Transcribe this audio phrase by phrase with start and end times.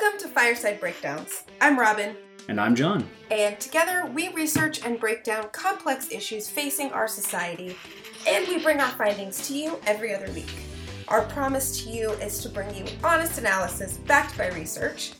[0.00, 1.44] Welcome to Fireside Breakdowns.
[1.60, 2.16] I'm Robin,
[2.48, 3.06] And I'm John.
[3.30, 7.76] and together we research and break down complex issues facing our society,
[8.26, 10.50] and we bring our findings to you every other week.
[11.08, 15.12] Our promise to you is to bring you honest analysis backed by research,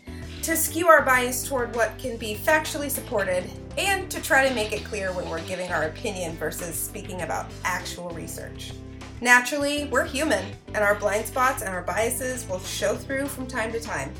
[0.44, 3.44] to skew our bias toward what can be factually supported,
[3.76, 7.50] and to try to make it clear when we're giving our opinion versus speaking about
[7.64, 8.72] actual research.
[9.20, 13.70] Naturally, we're human, and our blind spots and our biases will show through from time
[13.72, 14.10] to time.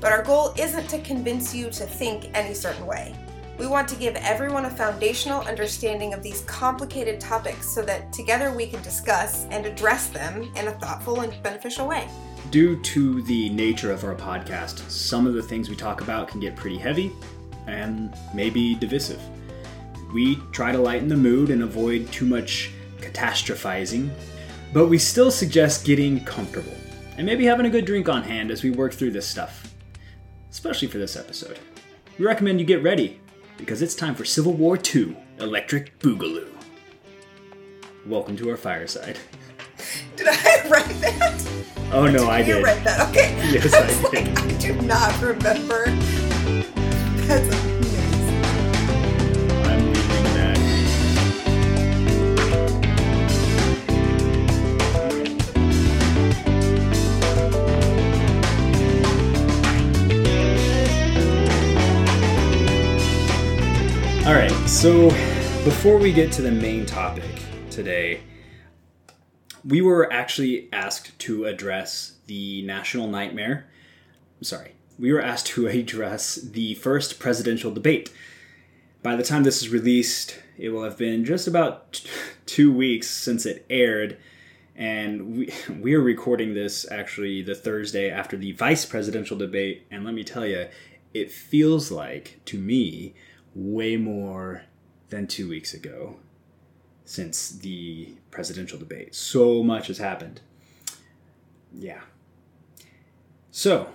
[0.00, 3.14] But our goal isn't to convince you to think any certain way.
[3.58, 8.52] We want to give everyone a foundational understanding of these complicated topics so that together
[8.52, 12.08] we can discuss and address them in a thoughtful and beneficial way.
[12.50, 16.38] Due to the nature of our podcast, some of the things we talk about can
[16.38, 17.10] get pretty heavy
[17.66, 19.20] and maybe divisive.
[20.14, 24.08] We try to lighten the mood and avoid too much catastrophizing,
[24.72, 26.72] but we still suggest getting comfortable
[27.16, 29.67] and maybe having a good drink on hand as we work through this stuff,
[30.50, 31.58] especially for this episode.
[32.18, 33.20] We recommend you get ready
[33.56, 36.48] because it's time for Civil War II Electric Boogaloo.
[38.06, 39.18] Welcome to our fireside.
[40.16, 40.32] Did I
[40.68, 41.44] write that?
[41.92, 42.48] Oh no, I did.
[42.48, 42.64] you did.
[42.64, 43.34] read that, okay.
[43.52, 44.28] Yes, I I did.
[44.28, 45.86] like, I do not remember.
[47.26, 47.77] That's
[64.78, 65.08] so
[65.64, 67.24] before we get to the main topic
[67.68, 68.20] today,
[69.64, 73.66] we were actually asked to address the national nightmare.
[74.36, 78.12] I'm sorry, we were asked to address the first presidential debate.
[79.02, 82.08] By the time this is released, it will have been just about t-
[82.46, 84.16] two weeks since it aired,
[84.76, 89.88] and we we are recording this actually the Thursday after the vice presidential debate.
[89.90, 90.68] And let me tell you,
[91.12, 93.16] it feels like to me
[93.58, 94.62] way more
[95.10, 96.16] than two weeks ago
[97.04, 99.14] since the presidential debate.
[99.14, 100.42] So much has happened.
[101.72, 102.02] Yeah.
[103.50, 103.88] So,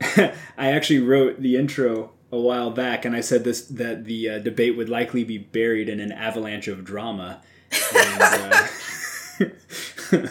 [0.00, 4.38] I actually wrote the intro a while back, and I said this that the uh,
[4.38, 7.42] debate would likely be buried in an avalanche of drama.
[7.94, 8.68] And, uh,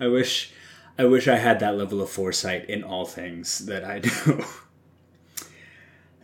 [0.00, 0.52] I wish,
[0.98, 4.44] I wish I had that level of foresight in all things that I do.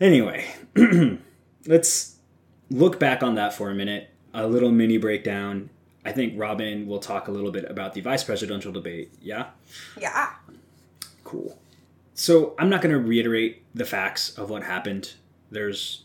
[0.00, 0.46] anyway,
[1.66, 2.16] let's
[2.70, 4.10] look back on that for a minute.
[4.32, 5.70] A little mini breakdown.
[6.04, 9.12] I think Robin will talk a little bit about the vice presidential debate.
[9.20, 9.46] Yeah.
[9.98, 10.30] Yeah.
[11.24, 11.58] Cool.
[12.14, 15.14] So I'm not going to reiterate the facts of what happened.
[15.50, 16.04] There's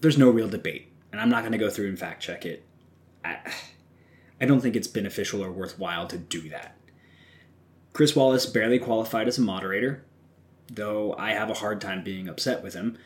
[0.00, 2.64] there's no real debate, and I'm not going to go through and fact check it.
[3.24, 3.38] I,
[4.40, 6.76] I don't think it's beneficial or worthwhile to do that.
[7.92, 10.04] Chris Wallace barely qualified as a moderator,
[10.70, 12.96] though I have a hard time being upset with him.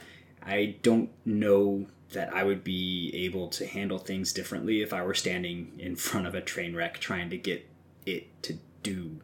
[0.42, 5.14] I don't know that I would be able to handle things differently if I were
[5.14, 7.68] standing in front of a train wreck trying to get
[8.06, 9.20] it to do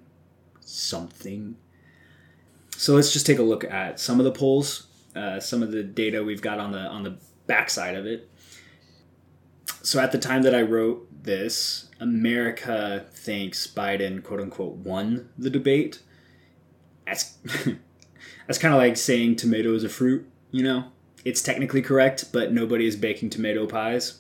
[0.61, 1.57] something.
[2.77, 5.83] So let's just take a look at some of the polls, uh, some of the
[5.83, 8.29] data we've got on the on the backside of it.
[9.83, 15.51] So at the time that I wrote this, America thinks Biden quote unquote won the
[15.51, 16.03] debate.
[17.07, 17.37] That's
[18.51, 20.83] that's kind of like saying tomato is a fruit, you know?
[21.25, 24.19] It's technically correct, but nobody is baking tomato pies.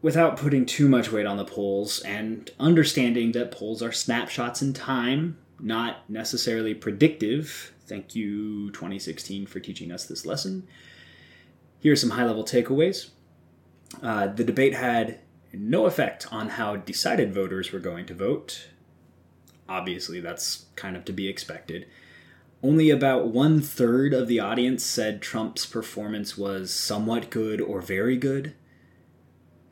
[0.00, 4.72] Without putting too much weight on the polls and understanding that polls are snapshots in
[4.72, 7.74] time, not necessarily predictive.
[7.84, 10.66] Thank you, 2016, for teaching us this lesson.
[11.80, 13.10] Here are some high level takeaways.
[14.02, 15.20] Uh, the debate had
[15.52, 18.68] no effect on how decided voters were going to vote.
[19.68, 21.86] Obviously, that's kind of to be expected.
[22.62, 28.16] Only about one third of the audience said Trump's performance was somewhat good or very
[28.16, 28.54] good.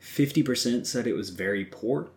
[0.01, 2.09] 50% said it was very poor.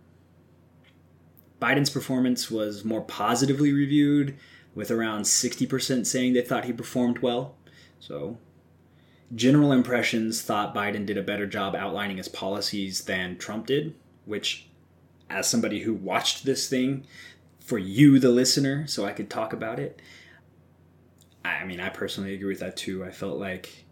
[1.61, 4.37] Biden's performance was more positively reviewed,
[4.75, 7.55] with around 60% saying they thought he performed well.
[8.00, 8.38] So,
[9.35, 13.94] general impressions thought Biden did a better job outlining his policies than Trump did,
[14.25, 14.69] which,
[15.29, 17.05] as somebody who watched this thing
[17.61, 20.00] for you, the listener, so I could talk about it,
[21.44, 23.05] I mean, I personally agree with that too.
[23.05, 23.85] I felt like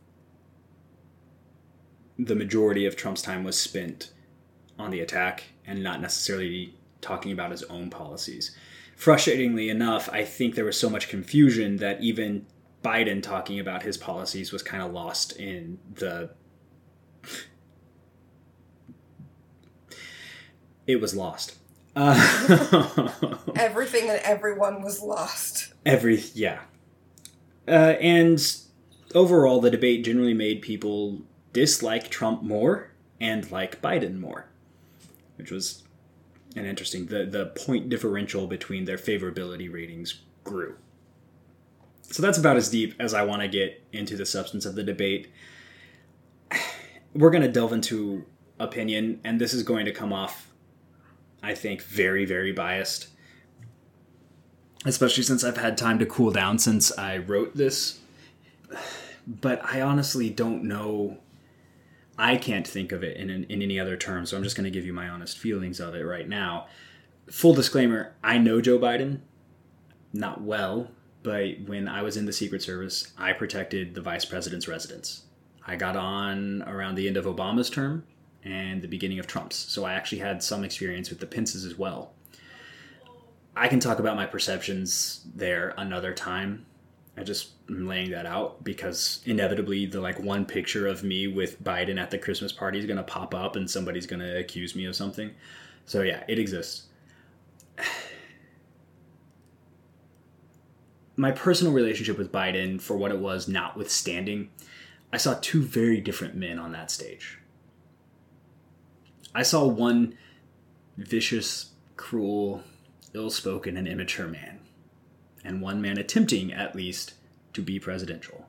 [2.19, 4.13] the majority of Trump's time was spent
[4.79, 8.55] on the attack and not necessarily talking about his own policies.
[8.97, 12.47] Frustratingly enough, I think there was so much confusion that even
[12.85, 16.31] Biden talking about his policies was kind of lost in the.
[20.87, 21.57] It was lost.
[21.97, 22.15] Uh,
[23.57, 25.73] Everything and everyone was lost.
[25.85, 26.61] every yeah,
[27.71, 28.57] uh, and
[29.15, 31.23] overall, the debate generally made people
[31.53, 32.91] dislike Trump more
[33.21, 34.47] and like Biden more,
[35.37, 35.85] which was
[36.57, 37.07] an interesting.
[37.07, 40.77] the The point differential between their favorability ratings grew.
[42.03, 44.83] So that's about as deep as I want to get into the substance of the
[44.83, 45.31] debate.
[47.15, 48.27] We're going to delve into
[48.59, 50.51] opinion, and this is going to come off,
[51.43, 53.09] I think, very, very biased.
[54.85, 58.01] Especially since I've had time to cool down since I wrote this.
[59.27, 61.19] But I honestly don't know.
[62.19, 64.65] I can't think of it in, in, in any other terms, so I'm just going
[64.65, 66.67] to give you my honest feelings of it right now.
[67.31, 69.21] Full disclaimer I know Joe Biden,
[70.13, 70.91] not well,
[71.23, 75.25] but when I was in the Secret Service, I protected the vice president's residence.
[75.67, 78.05] I got on around the end of Obama's term
[78.43, 81.77] and the beginning of Trump's, so I actually had some experience with the Pences as
[81.77, 82.13] well.
[83.57, 86.67] I can talk about my perceptions there another time.
[87.17, 91.63] I just am laying that out because inevitably the like one picture of me with
[91.63, 94.97] Biden at the Christmas party is gonna pop up and somebody's gonna accuse me of
[94.97, 95.33] something.
[95.85, 96.87] So yeah, it exists.
[101.17, 104.51] my personal relationship with Biden, for what it was, notwithstanding,
[105.13, 107.39] I saw two very different men on that stage.
[109.35, 110.17] I saw one
[110.97, 112.63] vicious, cruel,
[113.15, 114.61] ill spoken, and immature man,
[115.45, 117.15] and one man attempting, at least,
[117.53, 118.47] to be presidential.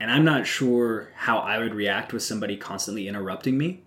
[0.00, 3.82] And I'm not sure how I would react with somebody constantly interrupting me.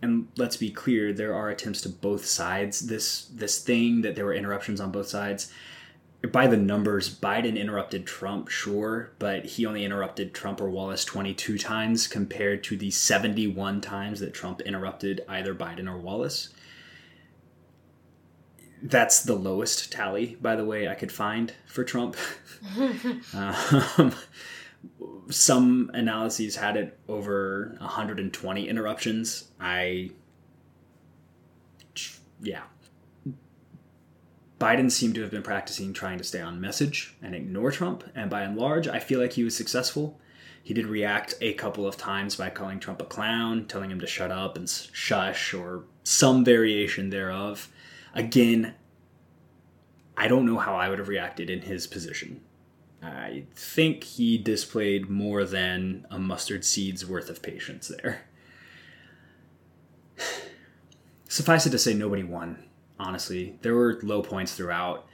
[0.00, 2.86] And let's be clear there are attempts to both sides.
[2.86, 5.52] This this thing that there were interruptions on both sides
[6.32, 11.56] by the numbers biden interrupted trump sure but he only interrupted trump or wallace 22
[11.56, 16.48] times compared to the 71 times that trump interrupted either biden or wallace
[18.82, 22.16] that's the lowest tally by the way i could find for trump
[23.34, 24.14] um,
[25.30, 29.50] some analyses had it over 120 interruptions.
[29.60, 30.10] I,
[32.40, 32.62] yeah.
[34.58, 38.28] Biden seemed to have been practicing trying to stay on message and ignore Trump, and
[38.28, 40.18] by and large, I feel like he was successful.
[40.62, 44.06] He did react a couple of times by calling Trump a clown, telling him to
[44.06, 47.70] shut up and shush, or some variation thereof.
[48.14, 48.74] Again,
[50.16, 52.40] I don't know how I would have reacted in his position.
[53.02, 58.22] I think he displayed more than a mustard seed's worth of patience there.
[61.28, 62.64] Suffice it to say, nobody won,
[62.98, 63.58] honestly.
[63.62, 65.06] There were low points throughout.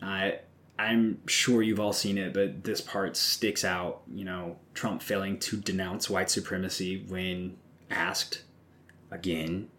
[0.00, 0.40] I,
[0.78, 4.02] I'm sure you've all seen it, but this part sticks out.
[4.12, 7.56] You know, Trump failing to denounce white supremacy when
[7.90, 8.42] asked
[9.10, 9.70] again.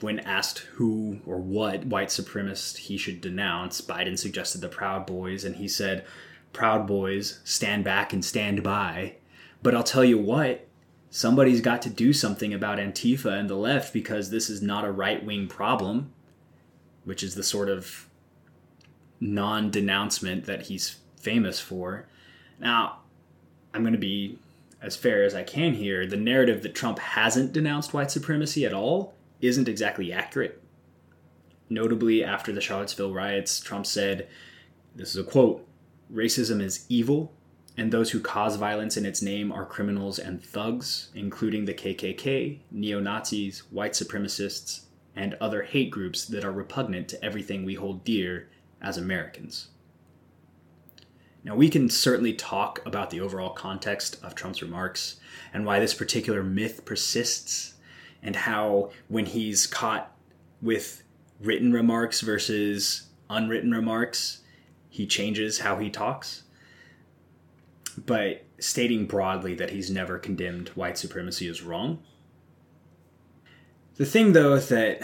[0.00, 5.42] When asked who or what white supremacist he should denounce, Biden suggested the Proud Boys,
[5.42, 6.04] and he said,
[6.52, 9.14] Proud Boys, stand back and stand by.
[9.62, 10.66] But I'll tell you what,
[11.08, 14.92] somebody's got to do something about Antifa and the left because this is not a
[14.92, 16.12] right wing problem,
[17.04, 18.08] which is the sort of
[19.18, 22.06] non denouncement that he's famous for.
[22.58, 22.98] Now,
[23.72, 24.38] I'm going to be
[24.82, 26.06] as fair as I can here.
[26.06, 30.62] The narrative that Trump hasn't denounced white supremacy at all isn't exactly accurate.
[31.68, 34.28] Notably, after the Charlottesville riots, Trump said,
[34.94, 35.66] This is a quote
[36.12, 37.32] Racism is evil,
[37.76, 42.60] and those who cause violence in its name are criminals and thugs, including the KKK,
[42.70, 44.82] neo Nazis, white supremacists,
[45.16, 48.48] and other hate groups that are repugnant to everything we hold dear
[48.80, 49.68] as Americans.
[51.42, 55.20] Now, we can certainly talk about the overall context of Trump's remarks
[55.54, 57.74] and why this particular myth persists,
[58.22, 60.12] and how when he's caught
[60.62, 61.02] with
[61.40, 64.42] written remarks versus unwritten remarks,
[64.88, 66.44] he changes how he talks.
[68.04, 72.02] But stating broadly that he's never condemned white supremacy is wrong.
[73.96, 75.02] The thing, though, that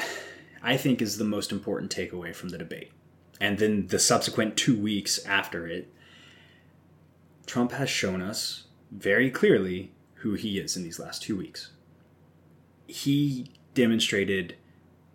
[0.63, 2.91] I think is the most important takeaway from the debate,
[3.41, 5.93] and then the subsequent two weeks after it,
[7.47, 11.71] Trump has shown us very clearly who he is in these last two weeks.
[12.93, 14.57] He demonstrated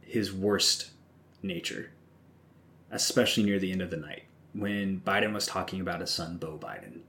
[0.02, 0.90] his worst
[1.44, 1.92] nature,
[2.90, 6.58] especially near the end of the night when Biden was talking about his son, Beau
[6.58, 7.02] Biden.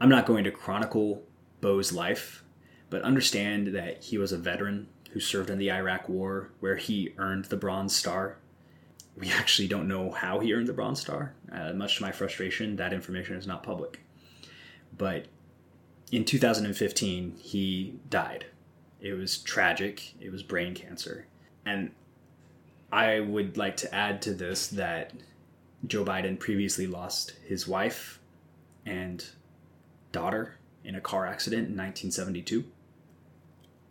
[0.00, 1.22] I'm not going to chronicle
[1.60, 2.42] Beau's life,
[2.88, 7.12] but understand that he was a veteran who served in the Iraq War, where he
[7.18, 8.38] earned the Bronze Star.
[9.18, 11.34] We actually don't know how he earned the Bronze Star.
[11.52, 14.00] Uh, much to my frustration, that information is not public.
[14.96, 15.26] But
[16.10, 18.46] in 2015, he died.
[19.00, 21.26] It was tragic, it was brain cancer.
[21.64, 21.92] And
[22.90, 25.12] I would like to add to this that
[25.86, 28.20] Joe Biden previously lost his wife
[28.84, 29.24] and
[30.10, 32.64] daughter in a car accident in 1972.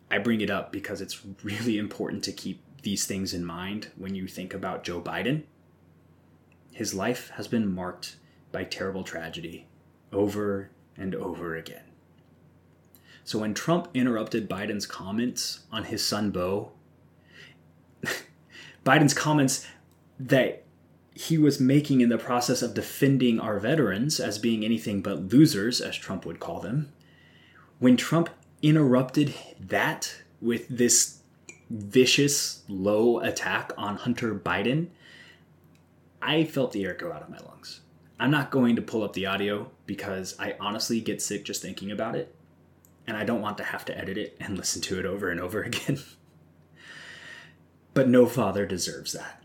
[0.09, 4.15] I bring it up because it's really important to keep these things in mind when
[4.15, 5.43] you think about Joe Biden.
[6.71, 8.17] His life has been marked
[8.51, 9.67] by terrible tragedy
[10.11, 11.86] over and over again.
[13.27, 16.71] So when Trump interrupted Biden's comments on his son Beau,
[18.85, 19.67] Biden's comments
[20.17, 20.63] that
[21.13, 25.81] he was making in the process of defending our veterans as being anything but losers,
[25.81, 26.93] as Trump would call them,
[27.79, 28.29] when Trump
[28.61, 31.19] interrupted that with this
[31.69, 34.87] vicious, low attack on Hunter Biden,
[36.21, 37.81] I felt the air go out of my lungs.
[38.21, 41.91] I'm not going to pull up the audio because I honestly get sick just thinking
[41.91, 42.33] about it,
[43.07, 45.39] and I don't want to have to edit it and listen to it over and
[45.39, 45.99] over again.
[47.93, 49.43] but no father deserves that.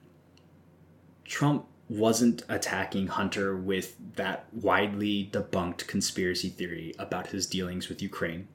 [1.24, 8.48] Trump wasn't attacking Hunter with that widely debunked conspiracy theory about his dealings with Ukraine.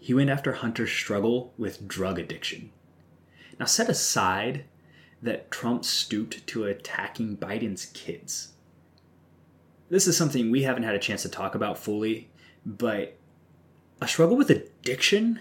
[0.00, 2.70] He went after Hunter's struggle with drug addiction.
[3.58, 4.64] Now, set aside
[5.22, 8.52] that Trump stooped to attacking Biden's kids.
[9.88, 12.30] This is something we haven't had a chance to talk about fully,
[12.64, 13.16] but
[14.00, 15.40] a struggle with addiction?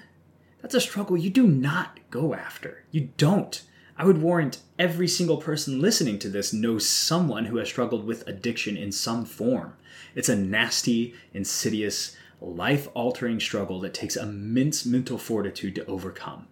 [0.61, 2.83] That's a struggle you do not go after.
[2.91, 3.61] You don't.
[3.97, 8.27] I would warrant every single person listening to this knows someone who has struggled with
[8.27, 9.75] addiction in some form.
[10.15, 16.47] It's a nasty, insidious, life altering struggle that takes immense mental fortitude to overcome.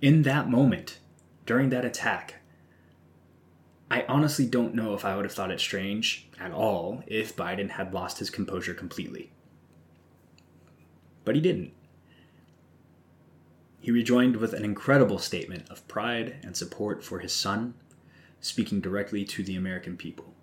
[0.00, 0.98] In that moment,
[1.46, 2.36] during that attack,
[3.90, 7.70] I honestly don't know if I would have thought it strange at all if Biden
[7.70, 9.32] had lost his composure completely.
[11.30, 11.72] But he didn't.
[13.78, 17.74] He rejoined with an incredible statement of pride and support for his son,
[18.40, 20.34] speaking directly to the American people.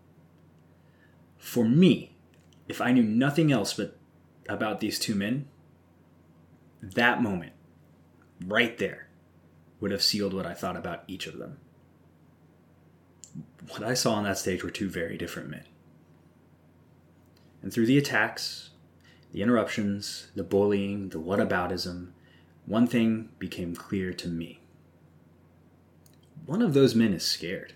[1.37, 2.15] For me,
[2.69, 3.97] if I knew nothing else but
[4.47, 5.49] about these two men,
[6.81, 7.51] that moment,
[8.45, 9.09] right there,
[9.81, 11.57] would have sealed what I thought about each of them.
[13.67, 15.65] What I saw on that stage were two very different men.
[17.61, 18.69] And through the attacks,
[19.31, 22.09] the interruptions, the bullying, the whataboutism,
[22.65, 24.59] one thing became clear to me.
[26.45, 27.73] One of those men is scared.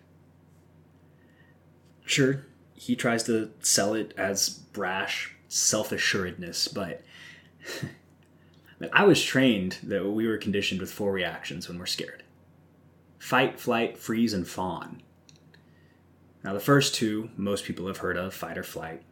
[2.06, 7.04] Sure, he tries to sell it as brash self assuredness, but
[8.92, 12.24] I was trained that we were conditioned with four reactions when we're scared
[13.20, 15.02] fight, flight, freeze, and fawn.
[16.44, 19.04] Now, the first two, most people have heard of fight or flight.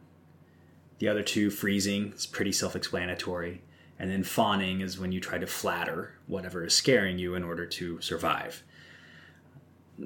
[1.00, 3.62] The other two, freezing, is pretty self explanatory.
[3.98, 7.66] And then fawning is when you try to flatter whatever is scaring you in order
[7.66, 8.62] to survive.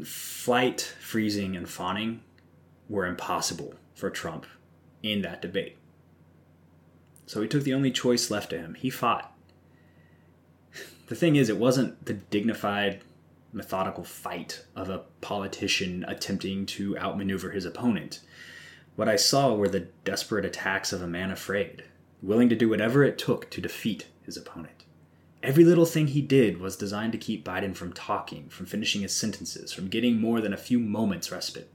[0.05, 2.23] Flight, freezing, and fawning
[2.89, 4.47] were impossible for Trump
[5.03, 5.77] in that debate.
[7.27, 8.75] So he took the only choice left to him.
[8.75, 9.33] He fought.
[11.07, 13.03] The thing is, it wasn't the dignified,
[13.53, 18.21] methodical fight of a politician attempting to outmaneuver his opponent.
[18.97, 21.85] What I saw were the desperate attacks of a man afraid,
[22.23, 24.85] willing to do whatever it took to defeat his opponent.
[25.43, 29.15] Every little thing he did was designed to keep Biden from talking, from finishing his
[29.15, 31.71] sentences, from getting more than a few moments' respite.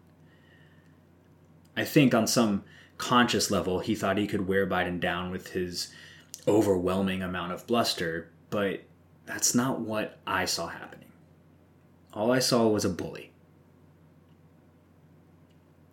[1.78, 2.64] I think on some
[2.98, 5.94] conscious level, he thought he could wear Biden down with his
[6.48, 8.82] overwhelming amount of bluster, but
[9.26, 11.10] that's not what I saw happening.
[12.14, 13.32] All I saw was a bully.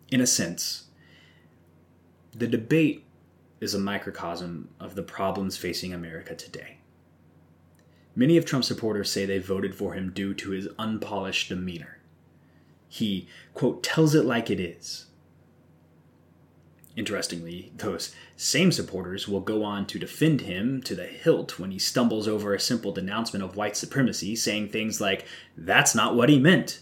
[0.09, 0.86] In a sense,
[2.37, 3.05] the debate
[3.59, 6.77] is a microcosm of the problems facing America today.
[8.15, 11.99] Many of Trump's supporters say they voted for him due to his unpolished demeanor.
[12.87, 15.07] He, quote, tells it like it is,
[16.97, 21.77] Interestingly, those same supporters will go on to defend him to the hilt when he
[21.77, 25.23] stumbles over a simple denouncement of white supremacy, saying things like,
[25.55, 26.79] That's not what he meant.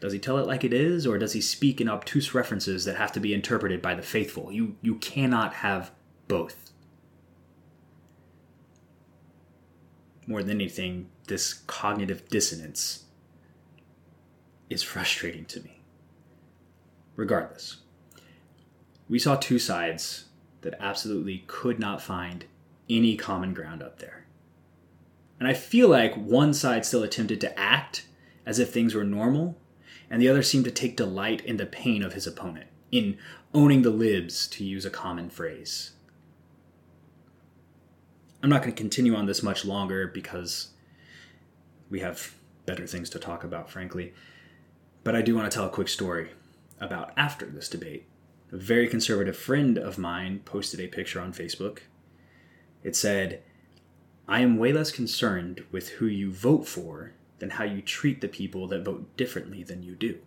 [0.00, 2.96] Does he tell it like it is, or does he speak in obtuse references that
[2.96, 4.52] have to be interpreted by the faithful?
[4.52, 5.90] You, you cannot have
[6.28, 6.70] both.
[10.26, 13.04] More than anything, this cognitive dissonance
[14.70, 15.80] is frustrating to me.
[17.16, 17.78] Regardless,
[19.08, 20.26] we saw two sides
[20.60, 22.44] that absolutely could not find
[22.88, 24.26] any common ground up there.
[25.40, 28.06] And I feel like one side still attempted to act
[28.46, 29.56] as if things were normal,
[30.10, 33.18] and the other seemed to take delight in the pain of his opponent, in
[33.52, 35.92] owning the libs, to use a common phrase.
[38.42, 40.68] I'm not going to continue on this much longer because
[41.90, 42.34] We have
[42.66, 44.12] better things to talk about, frankly.
[45.04, 46.30] But I do want to tell a quick story
[46.80, 48.06] about after this debate.
[48.52, 51.80] A very conservative friend of mine posted a picture on Facebook.
[52.82, 53.42] It said,
[54.26, 58.28] I am way less concerned with who you vote for than how you treat the
[58.28, 60.18] people that vote differently than you do.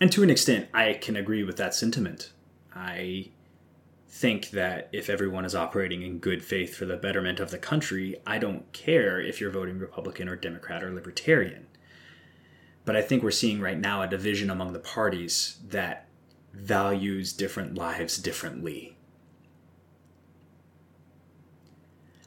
[0.00, 2.32] And to an extent, I can agree with that sentiment.
[2.74, 3.30] I
[4.08, 8.16] think that if everyone is operating in good faith for the betterment of the country,
[8.26, 11.66] I don't care if you're voting Republican or Democrat or Libertarian.
[12.84, 16.06] But I think we're seeing right now a division among the parties that
[16.52, 18.96] values different lives differently.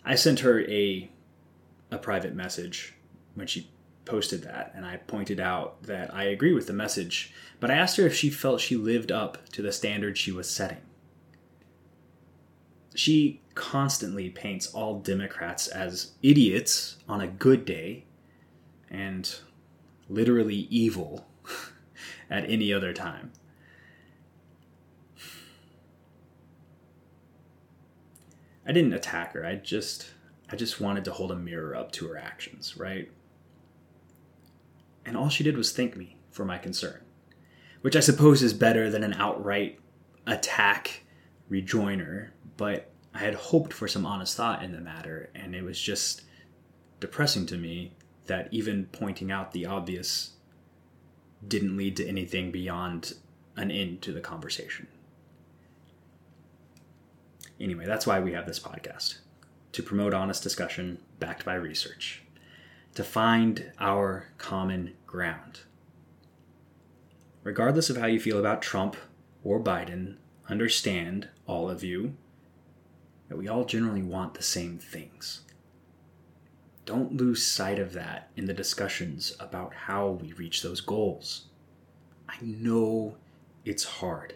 [0.05, 1.10] I sent her a
[1.91, 2.93] a private message
[3.35, 3.69] when she
[4.05, 7.97] posted that and I pointed out that I agree with the message, but I asked
[7.97, 10.81] her if she felt she lived up to the standard she was setting.
[12.95, 18.05] She constantly paints all Democrats as idiots on a good day
[18.89, 19.33] and
[20.09, 21.27] literally evil
[22.29, 23.31] at any other time.
[28.65, 29.45] I didn't attack her.
[29.45, 30.07] I just
[30.51, 33.09] I just wanted to hold a mirror up to her actions, right?
[35.05, 37.01] And all she did was thank me for my concern,
[37.81, 39.79] which I suppose is better than an outright
[40.27, 41.03] attack
[41.49, 45.79] rejoiner, but I had hoped for some honest thought in the matter, and it was
[45.79, 46.23] just
[46.99, 47.93] depressing to me
[48.27, 50.31] that even pointing out the obvious
[51.47, 53.13] didn't lead to anything beyond
[53.55, 54.87] an end to the conversation.
[57.59, 59.17] Anyway, that's why we have this podcast
[59.71, 62.23] to promote honest discussion backed by research,
[62.95, 65.61] to find our common ground.
[67.43, 68.95] Regardless of how you feel about Trump
[69.43, 70.17] or Biden,
[70.49, 72.15] understand, all of you,
[73.29, 75.41] that we all generally want the same things.
[76.85, 81.45] Don't lose sight of that in the discussions about how we reach those goals.
[82.27, 83.15] I know
[83.63, 84.35] it's hard,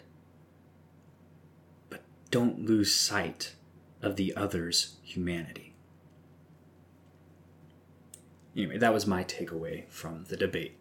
[1.90, 3.54] but don't lose sight
[4.02, 5.74] of the other's humanity.
[8.56, 10.78] Anyway, that was my takeaway from the debate.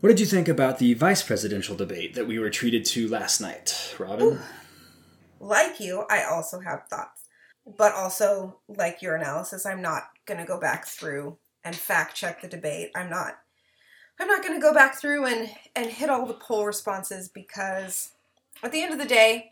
[0.00, 3.40] What did you think about the vice presidential debate that we were treated to last
[3.40, 4.26] night, Robin?
[4.26, 4.38] Ooh.
[5.40, 7.22] Like you, I also have thoughts.
[7.78, 12.40] But also, like your analysis, I'm not going to go back through and fact check
[12.40, 12.90] the debate.
[12.94, 13.38] I'm not
[14.18, 18.12] I'm not going to go back through and and hit all the poll responses because
[18.62, 19.50] at the end of the day,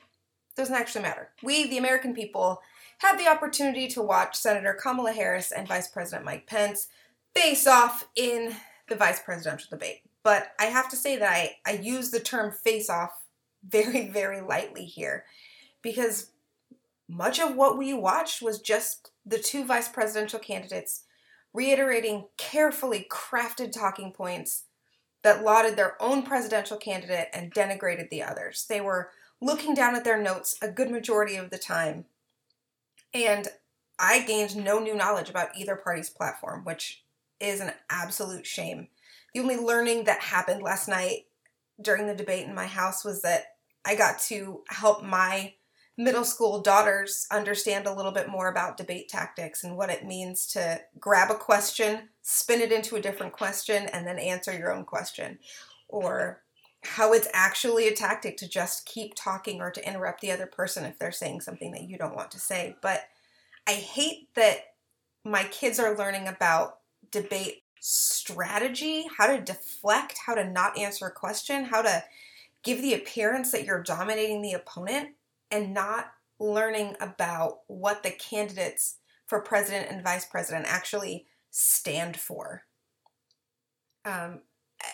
[0.57, 1.31] doesn't actually matter.
[1.43, 2.61] We, the American people,
[2.99, 6.89] had the opportunity to watch Senator Kamala Harris and Vice President Mike Pence
[7.35, 8.55] face off in
[8.89, 10.01] the vice presidential debate.
[10.23, 13.13] But I have to say that I, I use the term face off
[13.69, 15.25] very, very lightly here
[15.83, 16.31] because
[17.09, 21.03] much of what we watched was just the two vice presidential candidates
[21.53, 24.65] reiterating carefully crafted talking points
[25.23, 28.67] that lauded their own presidential candidate and denigrated the others.
[28.69, 32.07] They were looking down at their notes a good majority of the time.
[33.13, 33.49] And
[33.99, 37.05] I gained no new knowledge about either party's platform, which
[37.41, 38.89] is an absolute shame.
[39.33, 41.27] The only learning that happened last night
[41.81, 45.55] during the debate in my house was that I got to help my
[45.97, 50.47] middle school daughters understand a little bit more about debate tactics and what it means
[50.47, 54.85] to grab a question, spin it into a different question, and then answer your own
[54.85, 55.39] question.
[55.89, 56.43] Or
[56.85, 60.85] how it's actually a tactic to just keep talking or to interrupt the other person
[60.85, 62.77] if they're saying something that you don't want to say.
[62.83, 63.03] But
[63.67, 64.75] I hate that
[65.25, 66.79] my kids are learning about
[67.11, 72.05] debate strategy, how to deflect, how to not answer a question, how to
[72.63, 75.11] give the appearance that you're dominating the opponent,
[75.51, 82.65] and not learning about what the candidates for president and vice president actually stand for.
[84.05, 84.41] Um,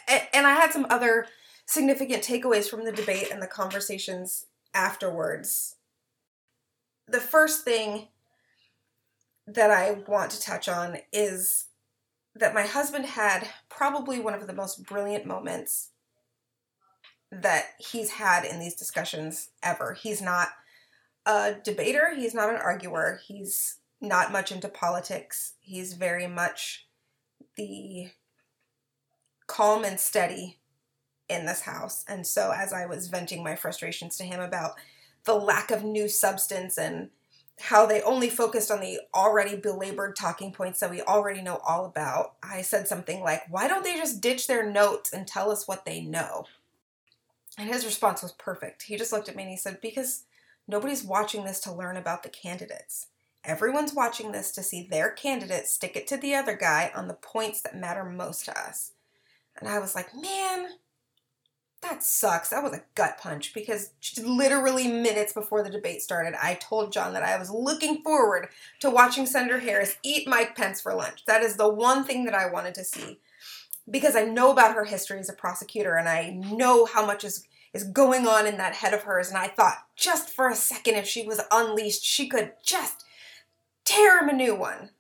[0.09, 1.27] and I had some other
[1.71, 5.77] significant takeaways from the debate and the conversations afterwards.
[7.07, 8.09] The first thing
[9.47, 11.67] that I want to touch on is
[12.35, 15.91] that my husband had probably one of the most brilliant moments
[17.31, 19.95] that he's had in these discussions ever.
[19.95, 20.49] He's not
[21.25, 25.55] a debater, he's not an arguer, he's not much into politics.
[25.61, 26.89] He's very much
[27.57, 28.11] the
[29.47, 30.60] calm and steady
[31.31, 32.05] in this house.
[32.09, 34.73] And so, as I was venting my frustrations to him about
[35.25, 37.11] the lack of new substance and
[37.61, 41.85] how they only focused on the already belabored talking points that we already know all
[41.85, 45.69] about, I said something like, Why don't they just ditch their notes and tell us
[45.69, 46.47] what they know?
[47.59, 48.83] And his response was perfect.
[48.83, 50.25] He just looked at me and he said, Because
[50.67, 53.09] nobody's watching this to learn about the candidates.
[53.45, 57.15] Everyone's watching this to see their candidate stick it to the other guy on the
[57.15, 58.93] points that matter most to us.
[59.59, 60.69] And I was like, man,
[61.83, 62.51] that sucks.
[62.51, 67.15] That was a gut punch because literally minutes before the debate started, I told John
[67.15, 68.49] that I was looking forward
[68.81, 71.25] to watching Senator Harris eat Mike Pence for lunch.
[71.27, 73.19] That is the one thing that I wanted to see
[73.91, 77.47] because I know about her history as a prosecutor and I know how much is
[77.73, 80.97] is going on in that head of hers and I thought just for a second
[80.97, 83.05] if she was unleashed, she could just
[83.85, 84.91] tear him a new one.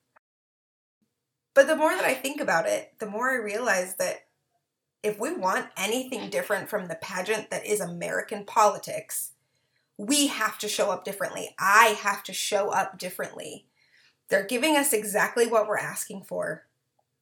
[1.52, 4.20] But the more that I think about it, the more I realize that
[5.02, 6.30] if we want anything mm-hmm.
[6.30, 9.32] different from the pageant that is American politics,
[9.96, 11.54] we have to show up differently.
[11.58, 13.66] I have to show up differently.
[14.28, 16.66] They're giving us exactly what we're asking for.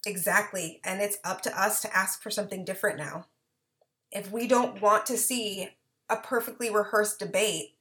[0.07, 0.81] Exactly.
[0.85, 3.27] And it's up to us to ask for something different now.
[4.11, 5.71] If we don't want to see
[6.09, 7.75] a perfectly rehearsed debate,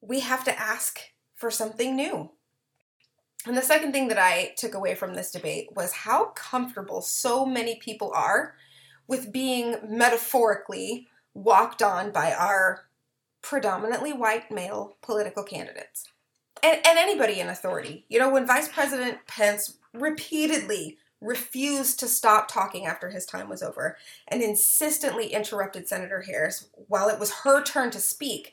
[0.00, 1.00] we have to ask
[1.34, 2.30] for something new.
[3.46, 7.46] And the second thing that I took away from this debate was how comfortable so
[7.46, 8.54] many people are
[9.06, 12.88] with being metaphorically walked on by our
[13.42, 16.04] predominantly white male political candidates.
[16.62, 18.04] And, and anybody in authority.
[18.08, 23.62] You know, when Vice President Pence repeatedly refused to stop talking after his time was
[23.62, 23.96] over
[24.28, 28.52] and insistently interrupted Senator Harris while it was her turn to speak,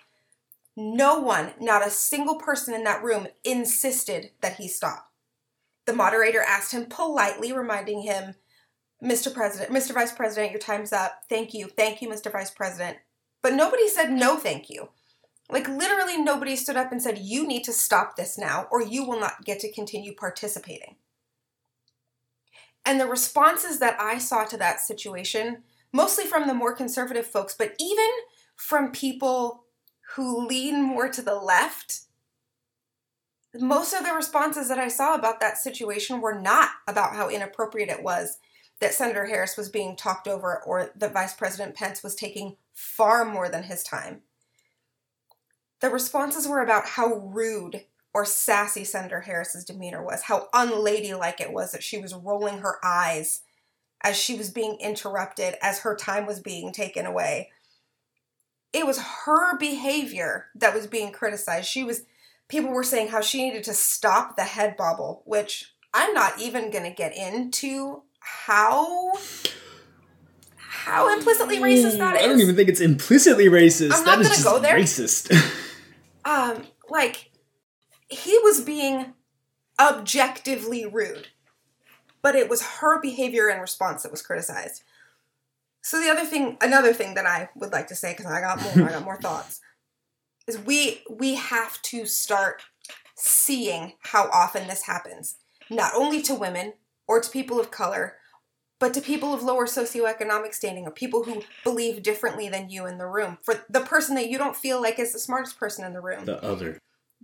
[0.75, 5.11] no one, not a single person in that room, insisted that he stop.
[5.85, 8.35] The moderator asked him politely, reminding him,
[9.03, 9.33] Mr.
[9.33, 9.93] President, Mr.
[9.93, 11.21] Vice President, your time's up.
[11.29, 11.67] Thank you.
[11.67, 12.31] Thank you, Mr.
[12.31, 12.97] Vice President.
[13.41, 14.89] But nobody said no thank you.
[15.49, 19.05] Like literally nobody stood up and said, You need to stop this now, or you
[19.05, 20.95] will not get to continue participating.
[22.83, 27.55] And the responses that I saw to that situation, mostly from the more conservative folks,
[27.57, 28.09] but even
[28.55, 29.64] from people
[30.15, 32.01] who lean more to the left,
[33.54, 37.89] most of the responses that I saw about that situation were not about how inappropriate
[37.89, 38.38] it was
[38.80, 43.23] that Senator Harris was being talked over or that Vice President Pence was taking far
[43.23, 44.21] more than his time.
[45.80, 51.51] The responses were about how rude or sassy Senator Harris's demeanor was, how unladylike it
[51.51, 53.41] was that she was rolling her eyes
[54.01, 57.49] as she was being interrupted, as her time was being taken away
[58.75, 61.67] it was her behavior that was being criticized.
[61.67, 62.03] She was
[62.49, 66.71] people were saying how she needed to stop the head bobble, which I'm not even
[66.71, 69.13] going to get into how
[70.57, 72.23] how implicitly racist that is.
[72.23, 73.93] I don't even think it's implicitly racist.
[73.93, 74.75] I'm not that just go there.
[74.75, 75.31] racist.
[76.25, 77.31] um, like
[78.09, 79.13] he was being
[79.79, 81.29] objectively rude,
[82.21, 84.83] but it was her behavior and response that was criticized.
[85.86, 88.60] So the other thing, another thing that I would like to say, because I got
[88.60, 89.62] more, I got more thoughts,
[90.48, 92.63] is we we have to start
[93.15, 95.36] seeing how often this happens,
[95.69, 96.74] not only to women
[97.08, 98.15] or to people of color,
[98.80, 102.98] but to people of lower socioeconomic standing or people who believe differently than you in
[102.98, 103.38] the room.
[103.43, 106.26] For the person that you don't feel like is the smartest person in the room.
[106.26, 106.80] The other.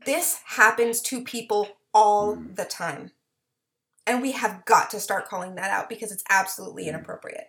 [0.05, 2.55] This happens to people all mm.
[2.55, 3.09] the time.
[4.05, 6.89] And we have got to start calling that out because it's absolutely mm.
[6.89, 7.47] inappropriate.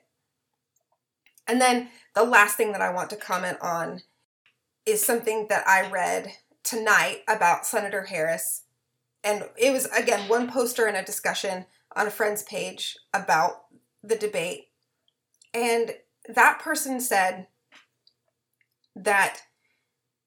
[1.47, 4.03] And then the last thing that I want to comment on
[4.87, 8.63] is something that I read tonight about Senator Harris.
[9.25, 13.65] And it was, again, one poster in a discussion on a friend's page about
[14.03, 14.69] the debate.
[15.55, 15.93] And
[16.29, 17.47] that person said
[18.97, 19.43] that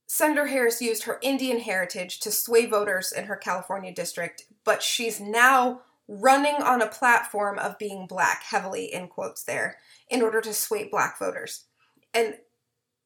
[0.07, 5.19] Senator Harris used her Indian heritage to sway voters in her California district, but she's
[5.19, 9.77] now running on a platform of being black, heavily in quotes there,
[10.09, 11.65] in order to sway black voters.
[12.13, 12.35] And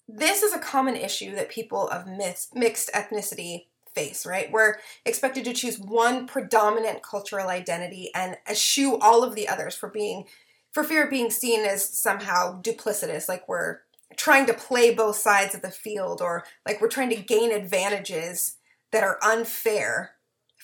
[0.08, 4.52] this is a common issue that people of mixed ethnicity face, right?
[4.52, 9.90] We're expected to choose one predominant cultural identity and eschew all of the others for
[9.90, 10.26] being
[10.72, 13.80] for fear of being seen as somehow duplicitous, like we're
[14.16, 18.58] trying to play both sides of the field or like we're trying to gain advantages
[18.92, 20.12] that are unfair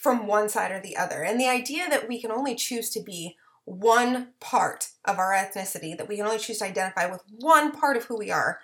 [0.05, 1.23] from one side or the other.
[1.23, 5.97] And the idea that we can only choose to be one part of our ethnicity,
[5.97, 8.59] that we can only choose to identify with one part of who we are,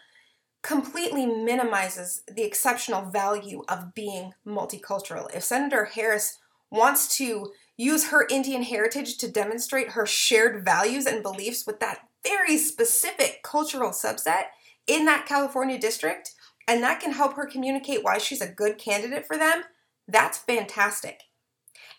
[0.62, 5.36] completely minimizes the exceptional value of being multicultural.
[5.36, 6.38] If Senator Harris
[6.70, 12.02] wants to use her Indian heritage to demonstrate her shared values and beliefs with that
[12.24, 14.44] very specific cultural subset
[14.86, 16.36] in that California district,
[16.68, 19.64] and that can help her communicate why she's a good candidate for them,
[20.08, 21.24] that's fantastic.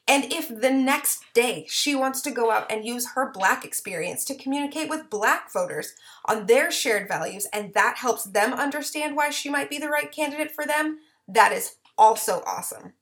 [0.09, 4.25] And if the next day she wants to go out and use her black experience
[4.27, 5.95] to communicate with black voters
[6.27, 10.11] on their shared values, and that helps them understand why she might be the right
[10.13, 12.95] candidate for them, that is also awesome.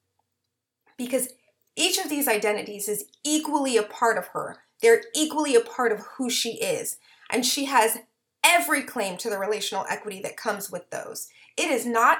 [0.96, 1.30] because
[1.76, 4.58] each of these identities is equally a part of her.
[4.82, 6.98] They're equally a part of who she is.
[7.30, 7.98] And she has
[8.44, 11.28] every claim to the relational equity that comes with those.
[11.56, 12.18] It is not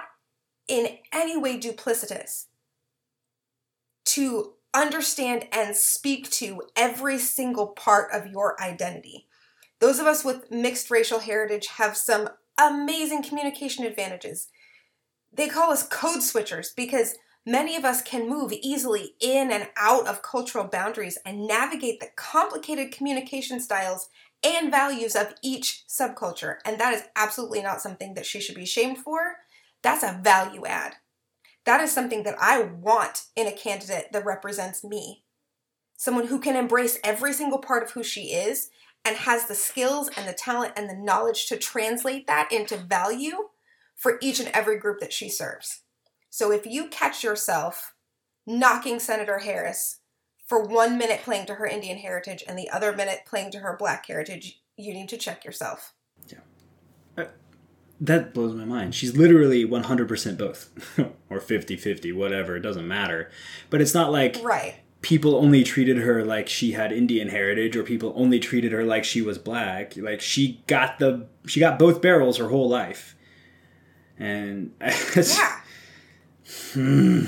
[0.67, 2.47] in any way duplicitous
[4.07, 9.27] to understand and speak to every single part of your identity.
[9.81, 12.29] Those of us with mixed racial heritage have some
[12.59, 14.49] amazing communication advantages.
[15.33, 20.07] They call us code switchers because many of us can move easily in and out
[20.07, 24.09] of cultural boundaries and navigate the complicated communication styles
[24.43, 26.57] and values of each subculture.
[26.65, 29.37] And that is absolutely not something that she should be shamed for.
[29.83, 30.95] That's a value add.
[31.67, 35.25] That is something that I want in a candidate that represents me.
[35.97, 38.71] Someone who can embrace every single part of who she is
[39.05, 43.49] and has the skills and the talent and the knowledge to translate that into value
[43.95, 45.83] for each and every group that she serves.
[46.31, 47.95] So if you catch yourself
[48.47, 49.99] knocking Senator Harris
[50.47, 53.77] for one minute playing to her Indian heritage and the other minute playing to her
[53.79, 55.93] black heritage, you need to check yourself.
[58.01, 58.95] That blows my mind.
[58.95, 60.99] She's literally 100% both,
[61.31, 63.31] or 50 50, whatever, it doesn't matter.
[63.69, 64.39] But it's not like.
[64.43, 68.85] Right people only treated her like she had Indian heritage or people only treated her
[68.85, 69.97] like she was black.
[69.97, 73.17] Like she got the she got both barrels her whole life.
[74.19, 75.61] And yeah.
[76.73, 77.25] Hmm.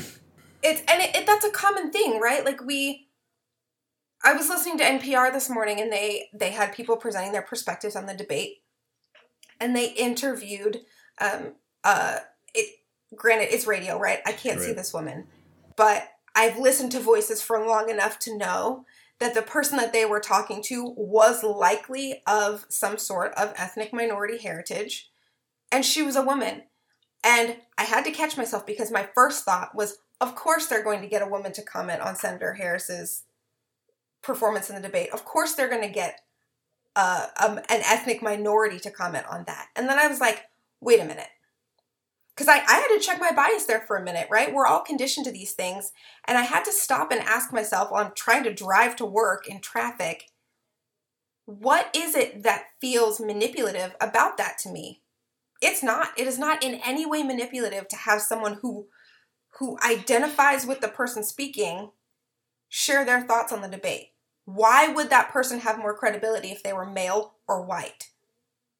[0.62, 2.44] It's and it, it, that's a common thing, right?
[2.44, 3.08] Like we
[4.24, 7.96] I was listening to NPR this morning and they they had people presenting their perspectives
[7.96, 8.61] on the debate.
[9.62, 10.80] And they interviewed
[11.20, 12.18] um uh
[12.54, 12.80] it
[13.14, 14.18] granted it's radio, right?
[14.26, 14.66] I can't right.
[14.66, 15.26] see this woman.
[15.76, 18.84] But I've listened to voices for long enough to know
[19.18, 23.92] that the person that they were talking to was likely of some sort of ethnic
[23.92, 25.10] minority heritage,
[25.70, 26.62] and she was a woman.
[27.22, 31.02] And I had to catch myself because my first thought was, of course, they're going
[31.02, 33.22] to get a woman to comment on Senator Harris's
[34.22, 35.10] performance in the debate.
[35.12, 36.20] Of course, they're going to get
[36.96, 39.68] uh, um, an ethnic minority to comment on that.
[39.76, 40.44] And then I was like,
[40.80, 41.28] wait a minute
[42.34, 44.52] because I, I had to check my bias there for a minute, right?
[44.52, 45.92] We're all conditioned to these things.
[46.26, 49.46] And I had to stop and ask myself while I'm trying to drive to work
[49.46, 50.24] in traffic
[51.44, 55.02] what is it that feels manipulative about that to me?
[55.60, 56.08] It's not.
[56.16, 58.86] It is not in any way manipulative to have someone who
[59.58, 61.90] who identifies with the person speaking
[62.68, 64.11] share their thoughts on the debate.
[64.44, 68.10] Why would that person have more credibility if they were male or white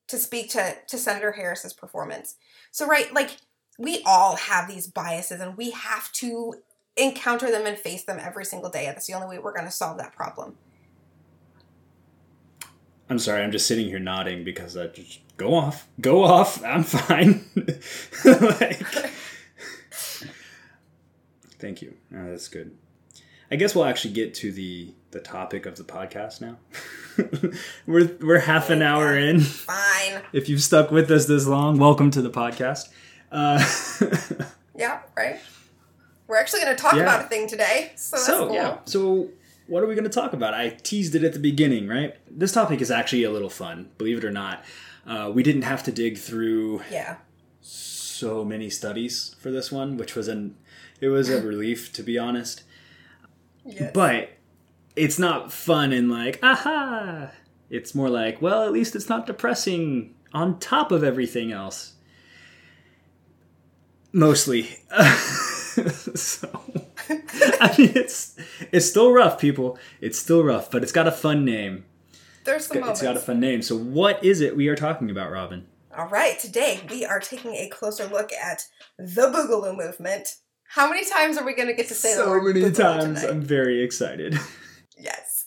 [0.08, 2.36] to speak to, to Senator Harris's performance?
[2.70, 3.36] So, right, like
[3.78, 6.54] we all have these biases and we have to
[6.96, 8.86] encounter them and face them every single day.
[8.86, 10.56] That's the only way we're going to solve that problem.
[13.08, 16.64] I'm sorry, I'm just sitting here nodding because I just go off, go off.
[16.64, 17.44] I'm fine.
[18.24, 18.86] like,
[21.58, 21.94] thank you.
[22.14, 22.76] Oh, that's good.
[23.50, 26.56] I guess we'll actually get to the the topic of the podcast now.
[27.86, 29.40] we're we're half an hour in.
[29.40, 30.22] Fine.
[30.32, 32.88] If you've stuck with us this long, welcome to the podcast.
[33.30, 33.62] Uh,
[34.74, 35.38] yeah, right.
[36.26, 37.02] We're actually going to talk yeah.
[37.02, 37.92] about a thing today.
[37.94, 38.54] So, so cool.
[38.54, 38.78] yeah.
[38.86, 39.28] So
[39.66, 40.54] what are we going to talk about?
[40.54, 42.16] I teased it at the beginning, right?
[42.30, 44.64] This topic is actually a little fun, believe it or not.
[45.06, 47.16] Uh, we didn't have to dig through yeah
[47.60, 50.56] so many studies for this one, which was an
[51.02, 52.62] it was a relief to be honest.
[53.66, 53.90] Yes.
[53.92, 54.30] But
[54.96, 57.30] it's not fun and like, aha.
[57.70, 61.94] It's more like, well, at least it's not depressing on top of everything else.
[64.12, 64.64] Mostly.
[66.14, 66.48] so
[67.08, 68.36] I mean it's
[68.70, 69.78] it's still rough, people.
[70.02, 71.84] It's still rough, but it's got a fun name.
[72.44, 73.62] There's some it's got, it's got a fun name.
[73.62, 75.66] So what is it we are talking about, Robin?
[75.96, 78.66] All right, today we are taking a closer look at
[78.98, 80.36] the Boogaloo movement.
[80.64, 82.24] How many times are we going to get to say that?
[82.24, 83.20] so many times?
[83.20, 83.30] Tonight?
[83.30, 84.38] I'm very excited.
[85.02, 85.46] Yes.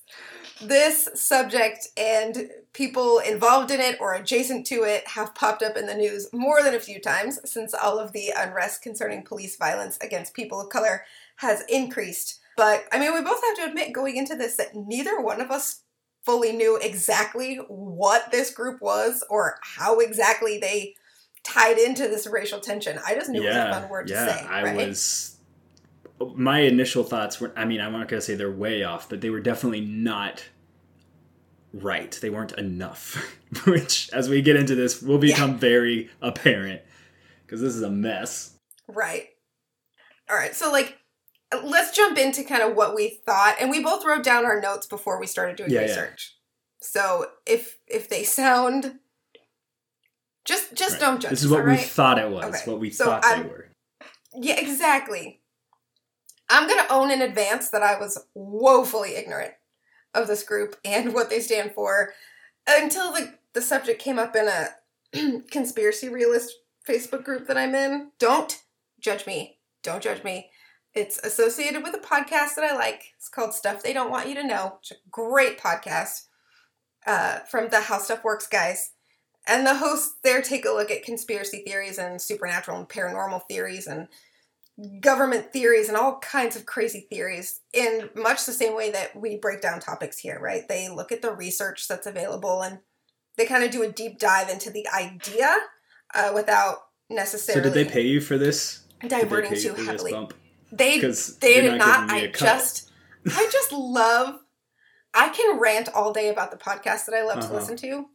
[0.62, 5.86] This subject and people involved in it or adjacent to it have popped up in
[5.86, 9.98] the news more than a few times since all of the unrest concerning police violence
[10.02, 11.04] against people of color
[11.38, 12.40] has increased.
[12.56, 15.52] But I mean, we both have to admit going into this that neither one of
[15.52, 15.82] us
[16.24, 20.96] fully knew exactly what this group was or how exactly they
[21.44, 22.98] tied into this racial tension.
[23.06, 24.46] I just knew yeah, it was a fun word yeah, to say.
[24.46, 24.76] I right?
[24.76, 25.35] was
[26.36, 29.22] my initial thoughts were I mean, I'm not going to say they're way off, but
[29.22, 30.46] they were definitely not
[31.74, 32.18] right.
[32.22, 35.58] They weren't enough, which as we get into this will become yeah.
[35.58, 36.82] very apparent
[37.46, 38.58] because this is a mess.
[38.88, 39.28] Right.
[40.30, 40.56] All right.
[40.56, 40.98] So like
[41.64, 44.88] let's jump into kind of what we thought and we both wrote down our notes
[44.88, 46.34] before we started doing yeah, research.
[46.82, 46.88] Yeah.
[46.88, 49.00] So if if they sound
[50.46, 51.02] just just right.
[51.02, 51.32] don't judge.
[51.32, 51.80] This is what we right?
[51.80, 52.46] thought it was.
[52.46, 52.72] Okay.
[52.72, 53.70] What we so thought I'm, they were.
[54.36, 55.42] Yeah, exactly.
[56.50, 59.54] I'm going to own in advance that I was woefully ignorant
[60.14, 62.14] of this group and what they stand for
[62.68, 66.54] until the, the subject came up in a conspiracy realist
[66.88, 68.12] Facebook group that I'm in.
[68.20, 68.62] Don't
[69.00, 69.58] judge me.
[69.84, 70.50] Don't judge me.
[70.94, 73.14] It's associated with a podcast that I like.
[73.18, 74.78] It's called Stuff They Don't Want You to Know.
[74.80, 76.28] It's a great podcast
[77.06, 78.92] uh, from the How Stuff Works guys.
[79.48, 83.88] And the hosts there take a look at conspiracy theories and supernatural and paranormal theories
[83.88, 84.08] and
[85.00, 89.38] government theories and all kinds of crazy theories in much the same way that we
[89.38, 90.68] break down topics here, right?
[90.68, 92.80] They look at the research that's available and
[93.38, 95.56] they kind of do a deep dive into the idea
[96.14, 96.78] uh, without
[97.10, 97.70] necessarily.
[97.70, 98.82] So did they pay you for this?
[99.08, 100.14] Diverting too heavily.
[100.72, 102.08] They they did not.
[102.08, 102.92] not I just
[103.26, 104.40] I just love.
[105.14, 107.48] I can rant all day about the podcast that I love uh-huh.
[107.48, 108.06] to listen to.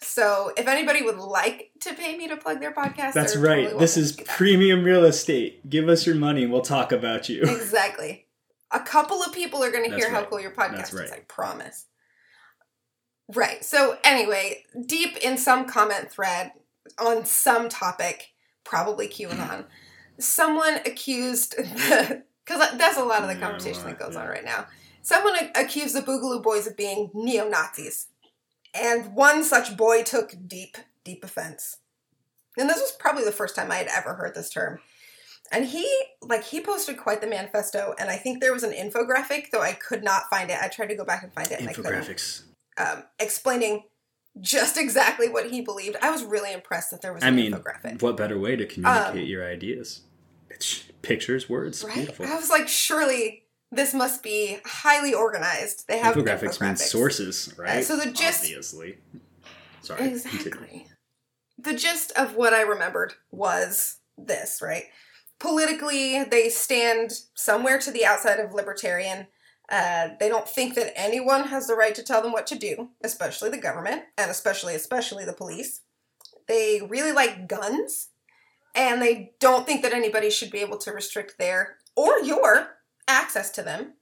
[0.00, 3.64] So if anybody would like to pay me to plug their podcast, that's right.
[3.64, 5.68] Totally this is premium real estate.
[5.68, 7.42] Give us your money we'll talk about you.
[7.42, 8.26] Exactly.
[8.70, 10.14] A couple of people are going to hear right.
[10.14, 11.10] how cool your podcast is.
[11.10, 11.86] I promise.
[13.34, 13.64] Right.
[13.64, 16.52] So anyway, deep in some comment thread
[16.98, 18.28] on some topic,
[18.64, 19.64] probably QAnon,
[20.18, 24.66] someone accused because that's a lot of the conversation that goes on right now.
[25.02, 28.08] Someone accused the Boogaloo Boys of being neo Nazis.
[28.80, 31.78] And one such boy took deep, deep offense.
[32.56, 34.80] And this was probably the first time I had ever heard this term.
[35.50, 35.88] And he,
[36.20, 39.72] like, he posted quite the manifesto, and I think there was an infographic, though I
[39.72, 40.58] could not find it.
[40.60, 42.42] I tried to go back and find it, and Infographics.
[42.76, 42.98] I couldn't.
[42.98, 43.84] Um, explaining
[44.40, 45.96] just exactly what he believed.
[46.02, 47.24] I was really impressed that there was.
[47.24, 48.02] I mean, infographic.
[48.02, 50.02] what better way to communicate um, your ideas?
[50.50, 51.82] It's pictures, words.
[51.82, 51.94] Right.
[51.94, 52.26] Beautiful.
[52.26, 55.86] I was like, surely this must be highly organized.
[55.88, 56.78] They have infographics, infographics.
[56.78, 57.78] sources, right?
[57.78, 58.98] Uh, so the gist, obviously.
[59.82, 60.08] Sorry.
[60.08, 60.50] Exactly.
[60.50, 60.84] Continue.
[61.58, 64.84] The gist of what I remembered was this, right?
[65.38, 69.26] Politically, they stand somewhere to the outside of libertarian.
[69.68, 72.88] Uh, they don't think that anyone has the right to tell them what to do,
[73.04, 75.82] especially the government, and especially, especially the police.
[76.46, 78.08] They really like guns,
[78.74, 82.77] and they don't think that anybody should be able to restrict their or your
[83.08, 83.94] access to them.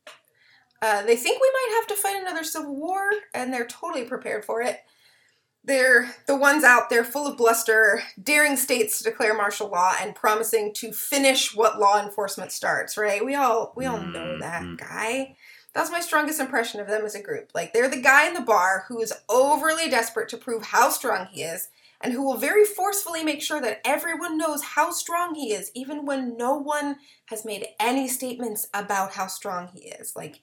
[0.82, 4.44] Uh, they think we might have to fight another civil war, and they're totally prepared
[4.44, 4.80] for it.
[5.64, 10.14] They're the ones out there full of bluster, daring states to declare martial law and
[10.14, 13.24] promising to finish what law enforcement starts, right?
[13.24, 14.76] We all we all know that mm-hmm.
[14.76, 15.36] guy.
[15.74, 17.50] That's my strongest impression of them as a group.
[17.52, 21.26] Like they're the guy in the bar who is overly desperate to prove how strong
[21.26, 21.68] he is
[22.00, 26.04] and who will very forcefully make sure that everyone knows how strong he is, even
[26.04, 30.14] when no one has made any statements about how strong he is.
[30.14, 30.40] Like,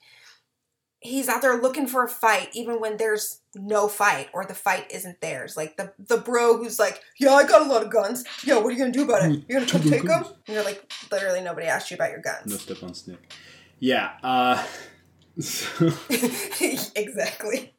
[1.00, 4.90] he's out there looking for a fight, even when there's no fight or the fight
[4.90, 5.56] isn't theirs.
[5.56, 8.24] Like, the, the bro who's like, Yeah, I got a lot of guns.
[8.44, 9.44] Yeah, what are you gonna do about it?
[9.48, 10.24] You're gonna come take them?
[10.46, 12.46] And you're like, Literally, nobody asked you about your guns.
[12.46, 13.32] No step on snake.
[13.78, 14.64] Yeah, uh.
[15.40, 15.90] So.
[16.94, 17.74] exactly.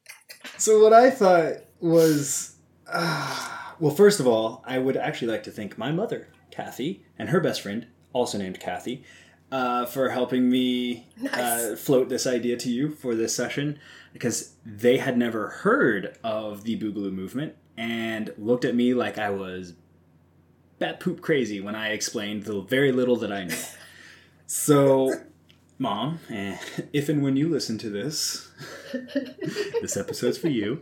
[0.57, 2.57] So, what I thought was.
[2.85, 7.29] Uh, well, first of all, I would actually like to thank my mother, Kathy, and
[7.29, 9.03] her best friend, also named Kathy,
[9.51, 11.33] uh, for helping me nice.
[11.33, 13.79] uh, float this idea to you for this session
[14.13, 19.29] because they had never heard of the Boogaloo movement and looked at me like I
[19.29, 19.73] was
[20.79, 23.55] bat poop crazy when I explained the very little that I knew.
[24.45, 25.13] so,
[25.77, 26.57] mom, eh,
[26.93, 28.49] if and when you listen to this,
[29.81, 30.81] this episode's for you.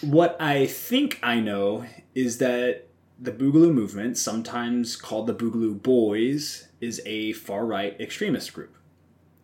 [0.00, 1.84] What I think I know
[2.14, 2.86] is that
[3.18, 8.74] the Boogaloo movement, sometimes called the Boogaloo Boys, is a far right extremist group.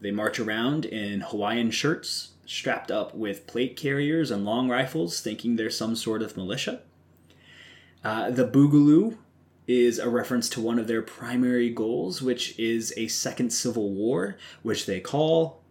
[0.01, 5.57] They march around in Hawaiian shirts, strapped up with plate carriers and long rifles, thinking
[5.57, 6.81] they're some sort of militia.
[8.03, 9.19] Uh, the Boogaloo
[9.67, 14.39] is a reference to one of their primary goals, which is a second civil war,
[14.63, 15.63] which they call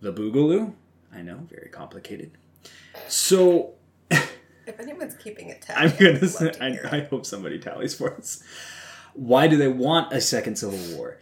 [0.00, 0.72] the Boogaloo.
[1.14, 2.32] I know, very complicated.
[3.08, 3.74] So,
[4.66, 8.42] if anyone's keeping it tally, I'm gonna say, I, I hope somebody tallies for us.
[9.14, 11.18] Why do they want a second civil war?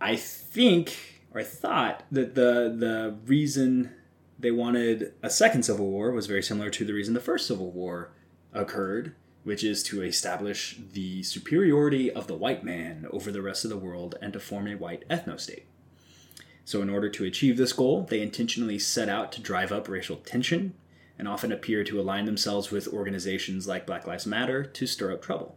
[0.00, 3.92] I think, or I thought, that the the reason
[4.38, 7.70] they wanted a second civil war was very similar to the reason the first civil
[7.70, 8.12] war
[8.52, 13.70] occurred, which is to establish the superiority of the white man over the rest of
[13.70, 15.66] the world and to form a white ethno state.
[16.64, 20.16] So, in order to achieve this goal, they intentionally set out to drive up racial
[20.16, 20.74] tension
[21.18, 25.22] and often appear to align themselves with organizations like Black Lives Matter to stir up
[25.22, 25.56] trouble.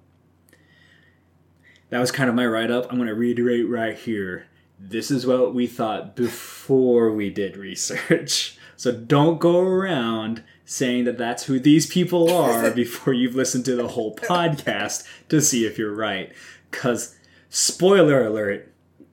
[1.90, 2.88] That was kind of my write up.
[2.90, 4.48] I'm going to reiterate right here.
[4.80, 8.58] This is what we thought before we did research.
[8.80, 13.76] So don't go around saying that that's who these people are before you've listened to
[13.76, 16.32] the whole podcast to see if you're right.
[16.70, 17.16] Because,
[17.50, 18.72] spoiler alert,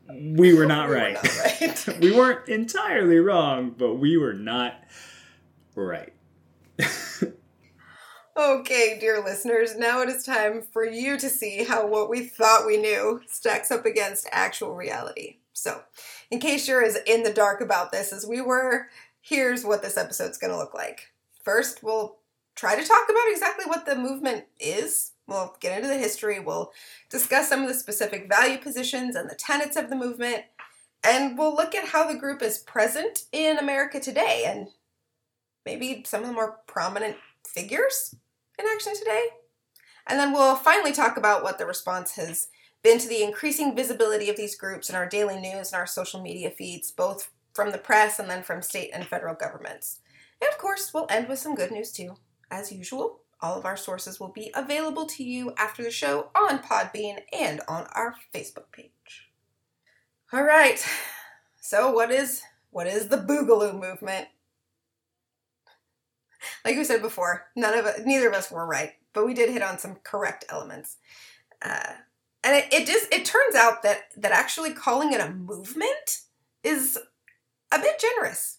[0.09, 1.21] we were not We were not
[1.61, 2.01] right.
[2.01, 4.85] we weren't entirely wrong, but we were not
[5.75, 6.13] right.
[8.37, 12.66] Okay, dear listeners, now it is time for you to see how what we thought
[12.66, 15.37] we knew stacks up against actual reality.
[15.53, 15.83] So,
[16.33, 18.89] in case you're as in the dark about this as we were,
[19.20, 21.12] here's what this episode's going to look like.
[21.45, 22.16] First, we'll
[22.57, 25.12] try to talk about exactly what the movement is.
[25.29, 26.72] We'll get into the history, we'll
[27.11, 30.43] discuss some of the specific value positions and the tenets of the movement,
[31.05, 34.70] and we'll look at how the group is present in America today and
[35.65, 38.15] maybe some of the more prominent figures
[38.59, 39.27] in action today.
[40.07, 42.49] And then we'll finally talk about what the response has
[42.83, 46.21] been to the increasing visibility of these groups in our daily news and our social
[46.21, 50.01] media feeds, both from the press and then from state and federal governments.
[50.41, 52.17] And of course, we'll end with some good news too.
[52.51, 56.59] As usual, all of our sources will be available to you after the show on
[56.59, 59.31] Podbean and on our Facebook page.
[60.33, 60.85] All right.
[61.61, 64.29] So what is what is the Boogaloo movement?
[66.65, 69.63] like we said before, none of neither of us were right, but we did hit
[69.63, 70.97] on some correct elements.
[71.63, 71.95] Uh,
[72.43, 76.21] and it, it just it turns out that that actually calling it a movement
[76.63, 76.99] is
[77.73, 78.59] a bit generous.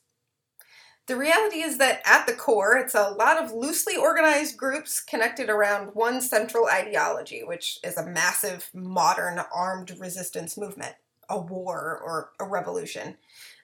[1.07, 5.49] The reality is that at the core, it's a lot of loosely organized groups connected
[5.49, 10.95] around one central ideology, which is a massive modern armed resistance movement,
[11.29, 13.17] a war or a revolution.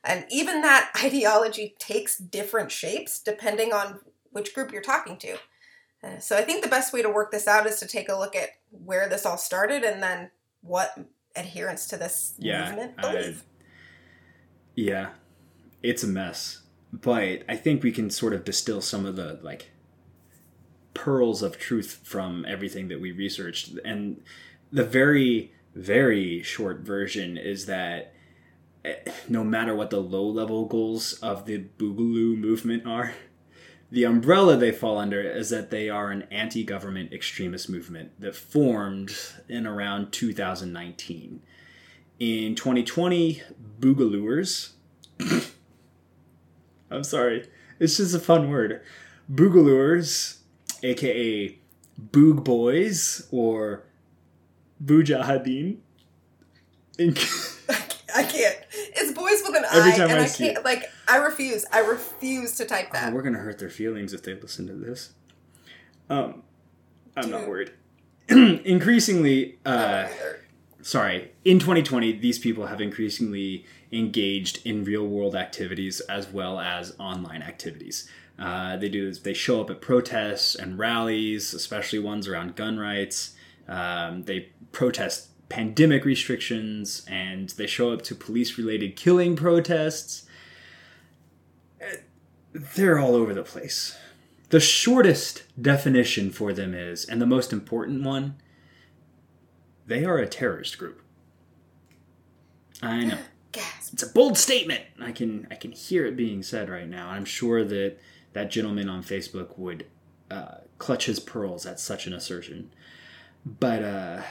[0.03, 3.99] And even that ideology takes different shapes depending on
[4.31, 5.37] which group you're talking to.
[6.03, 8.15] Uh, so I think the best way to work this out is to take a
[8.15, 10.97] look at where this all started and then what
[11.35, 13.35] adherence to this Yeah, movement I-
[14.75, 15.09] Yeah,
[15.83, 16.61] it's a mess.
[16.93, 19.71] But I think we can sort of distill some of the like
[20.93, 23.71] pearls of truth from everything that we researched.
[23.85, 24.21] And
[24.71, 28.13] the very, very short version is that
[28.83, 28.95] eh,
[29.29, 33.13] no matter what the low level goals of the Boogaloo movement are,
[33.91, 38.35] the umbrella they fall under is that they are an anti government extremist movement that
[38.35, 39.11] formed
[39.49, 41.41] in around 2019.
[42.19, 43.41] In 2020,
[43.79, 44.71] Boogalooers,
[46.91, 48.81] I'm sorry, it's just a fun word.
[49.29, 50.37] Boogalooers,
[50.83, 51.57] aka
[52.11, 53.83] Boog Boys or
[54.83, 55.77] Bujahideen,
[56.97, 57.15] in-
[58.15, 58.57] I can't.
[58.71, 60.63] It's boys with an Every I, time and I I, can't.
[60.65, 61.65] Like I refuse.
[61.73, 63.13] I refuse to type Oh, that.
[63.13, 65.09] we're gonna hurt their feelings if they listen to this.
[66.09, 66.43] Um,
[67.17, 67.71] I'm not worried.
[68.29, 70.07] Increasingly, uh,
[70.81, 76.95] sorry, in 2020, these people have increasingly engaged in real world activities as well as
[76.97, 78.09] online activities.
[78.39, 83.35] Uh, they do they show up at protests and rallies, especially ones around gun rights.
[83.67, 90.23] Um, they protest pandemic restrictions and they show up to police related killing protests.
[92.53, 93.97] They're all over the place.
[94.49, 98.35] The shortest definition for them is, and the most important one,
[99.87, 101.01] they are a terrorist group.
[102.81, 103.17] I know.
[103.51, 103.93] Gasp.
[103.93, 104.81] It's a bold statement.
[104.99, 107.09] I can I can hear it being said right now.
[107.09, 107.97] I'm sure that
[108.31, 109.87] that gentleman on Facebook would
[110.29, 112.71] uh, clutch his pearls at such an assertion.
[113.45, 114.21] But uh,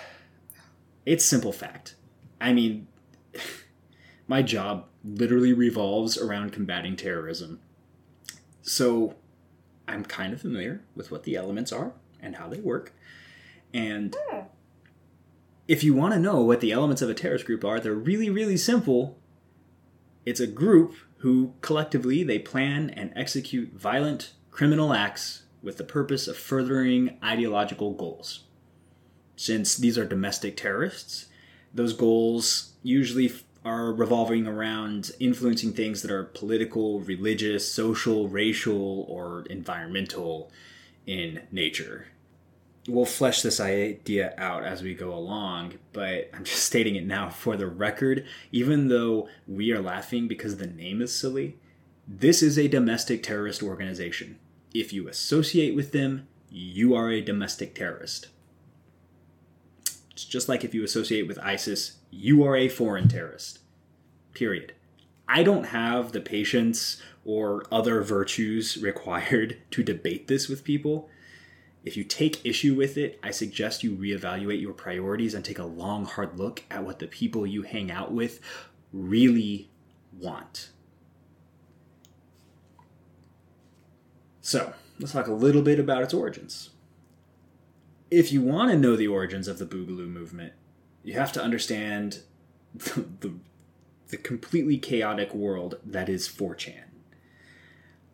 [1.05, 1.97] it's simple fact.
[2.41, 2.87] I mean,
[4.27, 7.61] my job literally revolves around combating terrorism.
[8.63, 9.17] So
[9.89, 12.93] I'm kind of familiar with what the elements are and how they work.
[13.73, 14.41] And Hmm.
[15.69, 18.29] if you want to know what the elements of a terrorist group are, they're really,
[18.31, 19.19] really simple.
[20.27, 26.27] It's a group who collectively they plan and execute violent criminal acts with the purpose
[26.27, 28.45] of furthering ideological goals.
[29.37, 31.27] Since these are domestic terrorists,
[31.73, 33.33] those goals usually
[33.65, 40.51] are revolving around influencing things that are political, religious, social, racial, or environmental
[41.07, 42.07] in nature
[42.89, 47.31] we'll flesh this idea out as we go along, but I'm just stating it now
[47.31, 48.25] for the record.
[48.53, 51.59] Even though we are laughing because the name is silly,
[52.07, 54.39] this is a domestic terrorist organization.
[54.75, 58.29] If you associate with them, you are a domestic terrorist.
[60.13, 63.61] It's just like if you associate with ISIS, you are a foreign terrorist.
[64.35, 64.75] Period.
[65.29, 71.09] I don't have the patience or other virtues required to debate this with people.
[71.85, 75.65] If you take issue with it, I suggest you reevaluate your priorities and take a
[75.65, 78.41] long, hard look at what the people you hang out with
[78.93, 79.71] really
[80.19, 80.71] want.
[84.43, 86.71] So, let's talk a little bit about its origins.
[88.11, 90.53] If you want to know the origins of the Boogaloo movement,
[91.03, 92.21] you have to understand
[92.75, 93.35] the, the,
[94.09, 96.85] the completely chaotic world that is 4chan.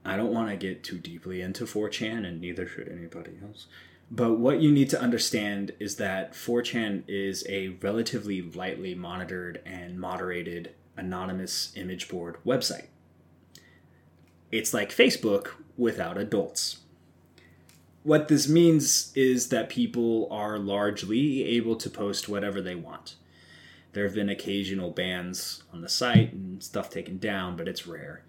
[0.05, 3.67] I don't want to get too deeply into 4chan, and neither should anybody else.
[4.09, 9.99] But what you need to understand is that 4chan is a relatively lightly monitored and
[9.99, 12.87] moderated anonymous image board website.
[14.53, 16.79] It's like Facebook without adults.
[18.07, 23.17] What this means is that people are largely able to post whatever they want.
[23.95, 28.23] There have been occasional bans on the site and stuff taken down, but it's rare.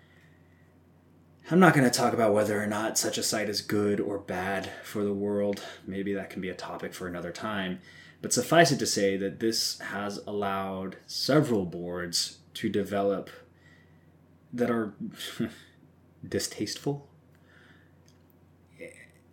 [1.52, 4.18] I'm not going to talk about whether or not such a site is good or
[4.18, 5.62] bad for the world.
[5.86, 7.78] Maybe that can be a topic for another time.
[8.20, 13.30] But suffice it to say that this has allowed several boards to develop
[14.52, 14.96] that are
[16.28, 17.07] distasteful.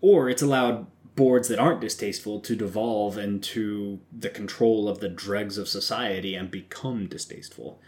[0.04, 0.86] Or it's allowed
[1.16, 6.50] boards that aren't distasteful to devolve into the control of the dregs of society and
[6.50, 7.80] become distasteful.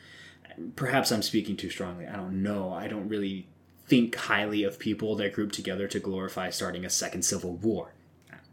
[0.77, 2.07] Perhaps I'm speaking too strongly.
[2.07, 2.73] I don't know.
[2.73, 3.49] I don't really
[3.87, 7.93] think highly of people that group together to glorify starting a second civil war.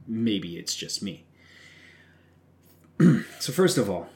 [0.05, 1.23] Maybe it's just me.
[3.39, 4.09] so first of all,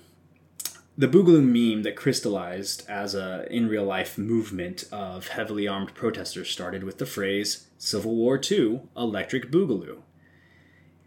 [0.97, 6.49] the Boogaloo meme that crystallized as a in real life movement of heavily armed protesters
[6.49, 10.01] started with the phrase Civil War II Electric Boogaloo,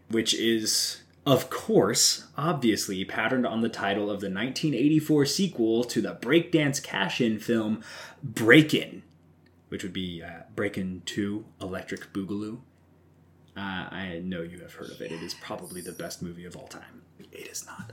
[0.09, 6.15] which is, of course, obviously patterned on the title of the 1984 sequel to the
[6.15, 7.83] breakdance cash in film
[8.23, 9.03] Breakin',
[9.69, 12.59] which would be uh, Breakin' 2 Electric Boogaloo.
[13.55, 13.59] Uh,
[13.91, 15.11] I know you have heard of it.
[15.11, 17.01] It is probably the best movie of all time.
[17.19, 17.91] It is not.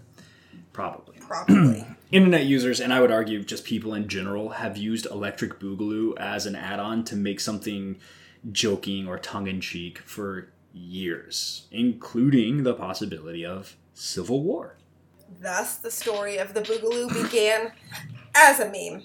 [0.73, 1.17] Probably.
[1.29, 1.85] Probably.
[2.13, 6.47] Internet users, and I would argue just people in general, have used Electric Boogaloo as
[6.47, 7.97] an add on to make something
[8.53, 14.77] joking or tongue in cheek for years, including the possibility of civil war.
[15.41, 17.73] Thus, the story of the Boogaloo began
[18.35, 19.03] as a meme.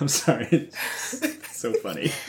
[0.00, 0.70] I'm sorry.
[1.12, 2.12] It's so funny.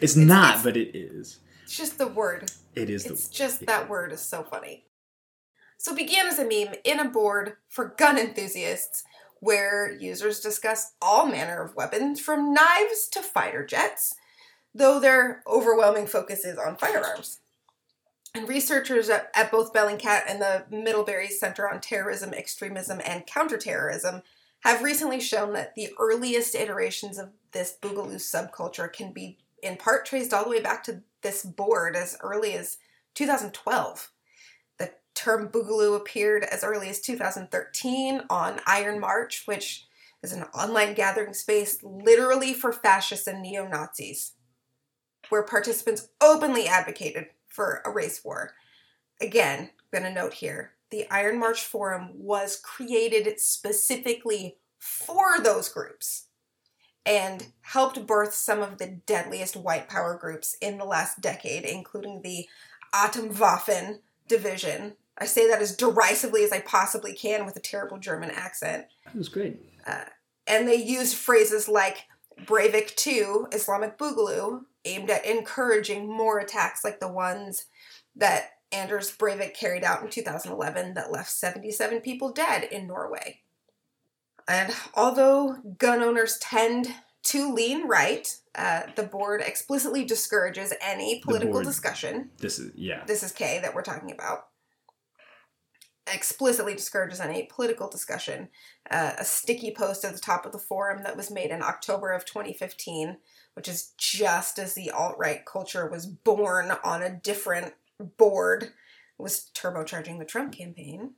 [0.00, 1.40] It's not, but it is.
[1.64, 2.52] It's just the word.
[2.76, 4.84] It is It's just that word is so funny.
[5.76, 9.02] So began as a meme in a board for gun enthusiasts
[9.40, 14.14] where users discuss all manner of weapons from knives to fighter jets,
[14.78, 17.40] though their overwhelming focus is on firearms.
[18.34, 24.22] And researchers at, both Bellingcat and the Middlebury Center on Terrorism, Extremism, and Counterterrorism
[24.60, 30.06] have recently shown that the earliest iterations of this Boogaloo subculture can be in part
[30.06, 32.78] traced all the way back to this board as early as
[33.14, 34.12] 2012.
[34.78, 39.86] The term Boogaloo appeared as early as 2013 on Iron March, which
[40.22, 44.32] is an online gathering space literally for fascists and neo Nazis,
[45.28, 48.52] where participants openly advocated for a race war.
[49.20, 55.68] Again, I'm going to note here the Iron March Forum was created specifically for those
[55.68, 56.28] groups
[57.04, 62.22] and helped birth some of the deadliest white power groups in the last decade, including
[62.22, 62.46] the
[62.94, 64.94] Atomwaffen division.
[65.16, 68.86] I say that as derisively as I possibly can with a terrible German accent.
[69.04, 69.56] That was great.
[69.86, 70.04] Uh,
[70.46, 72.04] and they used phrases like
[72.44, 77.66] Breivik 2, Islamic Boogaloo, aimed at encouraging more attacks like the ones
[78.16, 83.40] that Anders Breivik carried out in 2011 that left 77 people dead in Norway.
[84.46, 86.88] And although gun owners tend
[87.24, 91.66] to lean right, uh, the board explicitly discourages any political board.
[91.66, 92.30] discussion.
[92.38, 93.04] This is yeah.
[93.06, 94.46] This is K that we're talking about.
[96.10, 98.48] Explicitly discourages any political discussion.
[98.90, 102.12] Uh, a sticky post at the top of the forum that was made in October
[102.12, 103.18] of 2015,
[103.58, 107.74] which is just as the alt right culture was born on a different
[108.16, 108.68] board,
[109.18, 111.14] was turbocharging the Trump campaign.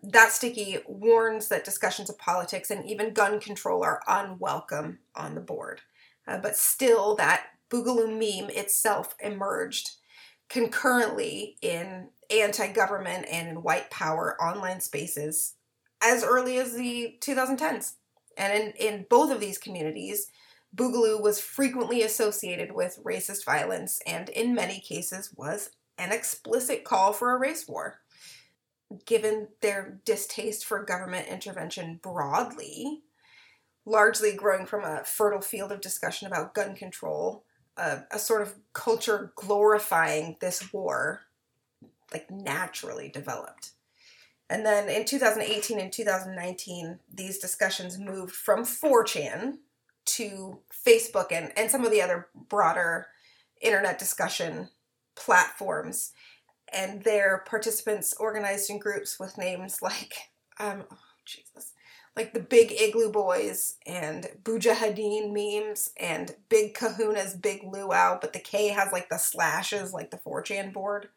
[0.00, 5.40] That sticky warns that discussions of politics and even gun control are unwelcome on the
[5.40, 5.80] board.
[6.24, 9.96] Uh, but still, that Boogaloo meme itself emerged
[10.48, 15.54] concurrently in anti government and in white power online spaces
[16.00, 17.94] as early as the 2010s.
[18.38, 20.30] And in, in both of these communities,
[20.74, 27.12] Boogaloo was frequently associated with racist violence and, in many cases, was an explicit call
[27.12, 28.00] for a race war.
[29.06, 33.02] Given their distaste for government intervention broadly,
[33.84, 37.44] largely growing from a fertile field of discussion about gun control,
[37.76, 41.22] a, sort of culture glorifying this war,
[42.12, 43.72] like naturally developed.
[44.50, 49.58] And then in 2018 and 2019, these discussions moved from 4chan
[50.04, 53.06] to Facebook and, and some of the other broader
[53.60, 54.68] internet discussion
[55.14, 56.12] platforms.
[56.72, 60.14] And their participants organized in groups with names like,
[60.58, 61.72] um, oh, Jesus,
[62.16, 68.38] like the big igloo boys and Bujahideen memes and big kahuna's big luau, but the
[68.38, 71.08] K has like the slashes like the 4chan board.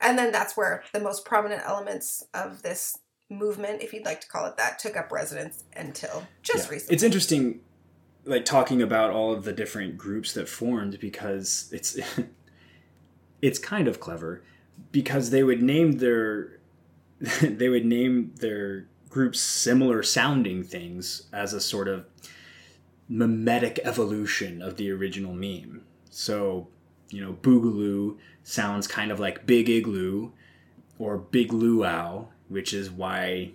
[0.00, 2.96] And then that's where the most prominent elements of this
[3.30, 6.74] movement, if you'd like to call it that, took up residence until just Yeah.
[6.74, 6.94] recently.
[6.94, 7.60] It's interesting,
[8.28, 11.98] like talking about all of the different groups that formed because it's
[13.42, 14.42] it's kind of clever
[14.92, 16.58] because they would name their
[17.42, 22.04] they would name their groups similar sounding things as a sort of
[23.08, 25.82] mimetic evolution of the original meme.
[26.10, 26.68] So,
[27.08, 30.30] you know, Boogaloo sounds kind of like Big Igloo
[30.98, 33.52] or Big Luau, which is why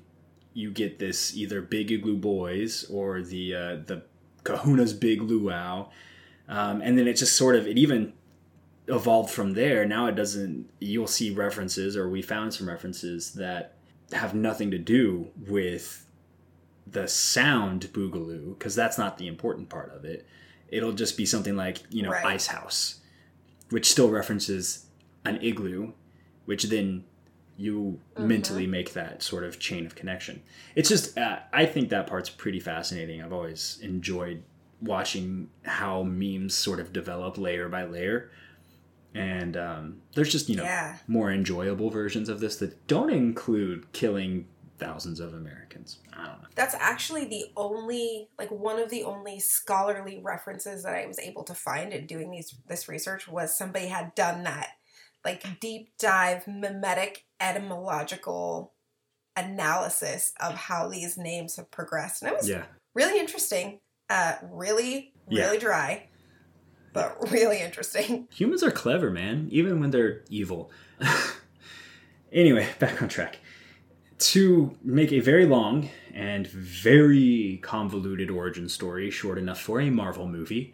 [0.55, 4.03] you get this either Big Igloo Boys or the uh, the
[4.43, 5.89] Kahuna's Big Luau,
[6.47, 8.13] um, and then it just sort of it even
[8.87, 9.85] evolved from there.
[9.85, 10.69] Now it doesn't.
[10.79, 13.75] You'll see references, or we found some references that
[14.11, 16.05] have nothing to do with
[16.85, 20.27] the sound Boogaloo, because that's not the important part of it.
[20.69, 22.25] It'll just be something like you know Right.
[22.25, 22.99] Ice House,
[23.69, 24.87] which still references
[25.25, 25.93] an igloo,
[26.45, 27.05] which then
[27.57, 30.41] you mentally make that sort of chain of connection.
[30.75, 33.21] It's just uh, I think that part's pretty fascinating.
[33.21, 34.43] I've always enjoyed
[34.81, 38.31] watching how memes sort of develop layer by layer.
[39.15, 40.97] And um, there's just you know Yeah.
[41.07, 44.47] more enjoyable versions of this that don't include killing
[44.79, 45.99] thousands of Americans.
[46.11, 46.47] I don't know.
[46.55, 51.43] That's actually the only, like one of the only scholarly references that I was able
[51.43, 54.69] to find in doing these this research was somebody had done that,
[55.23, 58.73] like deep dive mimetic etymological
[59.35, 62.65] analysis of how these names have progressed, and it was Yeah,
[62.95, 63.79] really interesting.
[64.09, 65.45] Uh, really, Yeah.
[65.45, 66.07] really dry,
[66.93, 68.27] but really interesting.
[68.31, 70.71] humans are clever, man, even when they're evil.
[72.31, 73.39] anyway, back on track.
[74.19, 80.27] To make a very long and very convoluted origin story short enough for a Marvel
[80.27, 80.73] movie,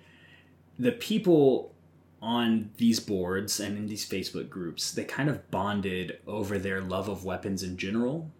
[0.78, 1.74] the people
[2.22, 7.08] on these boards and in these Facebook groups, they kind of bonded over their love
[7.08, 8.32] of weapons in general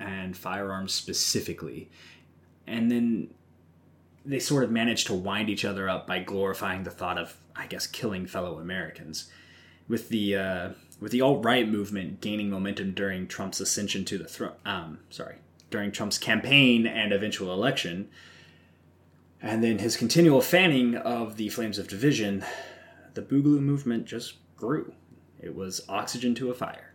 [0.00, 1.90] and firearms specifically.
[2.66, 3.30] And then
[4.24, 7.66] they sort of managed to wind each other up by glorifying the thought of, I
[7.66, 9.30] guess, killing fellow Americans.
[9.88, 10.68] With the uh,
[11.00, 15.36] with the alt right movement gaining momentum during Trump's ascension to the throne, um, sorry,
[15.70, 18.08] during Trump's campaign and eventual election,
[19.42, 22.44] and then his continual fanning of the flames of division,
[23.14, 24.92] the Boogaloo movement just grew.
[25.40, 26.92] It was oxygen to a fire.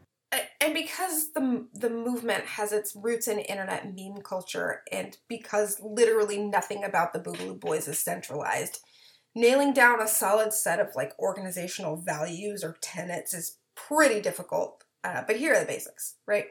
[0.60, 6.38] And because the the movement has its roots in internet meme culture and because literally
[6.38, 8.80] nothing about the boogaloo boys is centralized
[9.34, 15.24] nailing down a solid set of like organizational values or tenets is pretty difficult uh,
[15.26, 16.48] but here are the basics right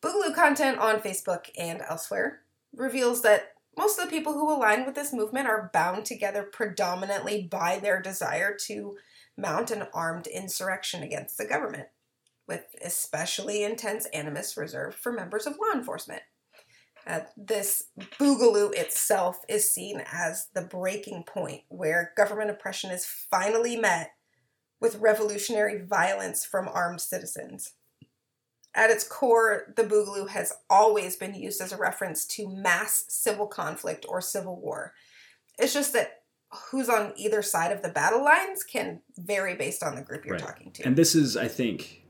[0.00, 2.42] boogaloo content on facebook and elsewhere
[2.76, 7.48] reveals that most of the people who align with this movement are bound together predominantly
[7.50, 8.94] by their desire to
[9.38, 11.88] mount an armed insurrection against the government
[12.46, 16.20] with especially intense animus reserved for members of law enforcement.
[17.06, 17.84] Uh, this
[18.18, 24.10] boogaloo itself is seen as the breaking point where government oppression is finally met
[24.78, 27.72] with revolutionary violence from armed citizens.
[28.74, 33.46] At its core, the boogaloo has always been used as a reference to mass civil
[33.46, 34.94] conflict or civil war.
[35.58, 36.22] It's just that
[36.70, 40.34] who's on either side of the battle lines can vary based on the group you're
[40.34, 40.44] Right.
[40.44, 40.82] talking to.
[40.84, 42.04] And this is, I think,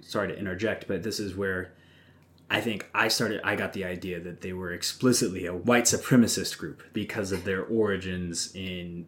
[0.00, 1.72] sorry to interject, but this is where
[2.48, 6.56] I think I started, I got the idea that they were explicitly a white supremacist
[6.58, 9.06] group because of their origins in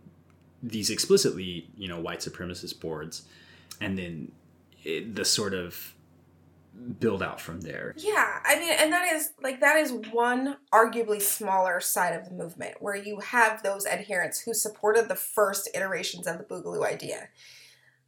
[0.62, 3.22] these explicitly, you know, white supremacist boards.
[3.80, 4.32] And then
[4.84, 5.94] it, the sort of
[6.98, 7.94] build out from there.
[7.96, 12.34] Yeah, I mean, and that is like that is one arguably smaller side of the
[12.34, 17.28] movement where you have those adherents who supported the first iterations of the Boogaloo idea.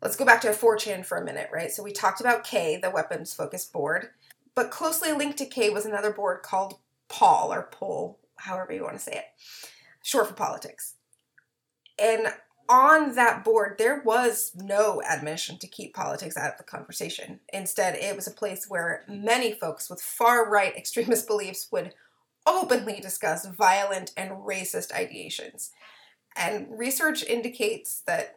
[0.03, 1.71] Let's go back to 4chan for a minute, right?
[1.71, 4.09] So we talked about K, the weapons focused board,
[4.55, 8.97] but closely linked to K was another board called Paul or Pol, however you want
[8.97, 9.25] to say it,
[10.03, 10.95] short for politics.
[11.99, 12.29] And
[12.71, 17.41] on that board, there was no admission to keep politics out of the conversation.
[17.53, 21.93] Instead, it was a place where many folks with far right extremist beliefs would
[22.47, 25.71] openly discuss violent and racist ideations.
[26.37, 28.37] And research indicates that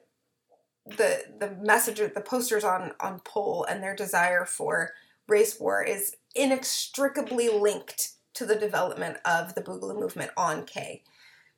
[0.85, 4.93] the the message the posters on on Pol and their desire for
[5.27, 11.03] race war is inextricably linked to the development of the Boogaloo movement on K.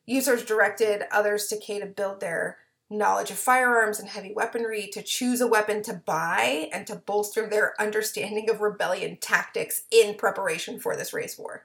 [0.06, 2.58] Users directed others to K to build their
[2.90, 7.50] knowledge of firearms and heavy weaponry, to choose a weapon to buy, and to bolster
[7.50, 11.64] their understanding of rebellion tactics in preparation for this race war.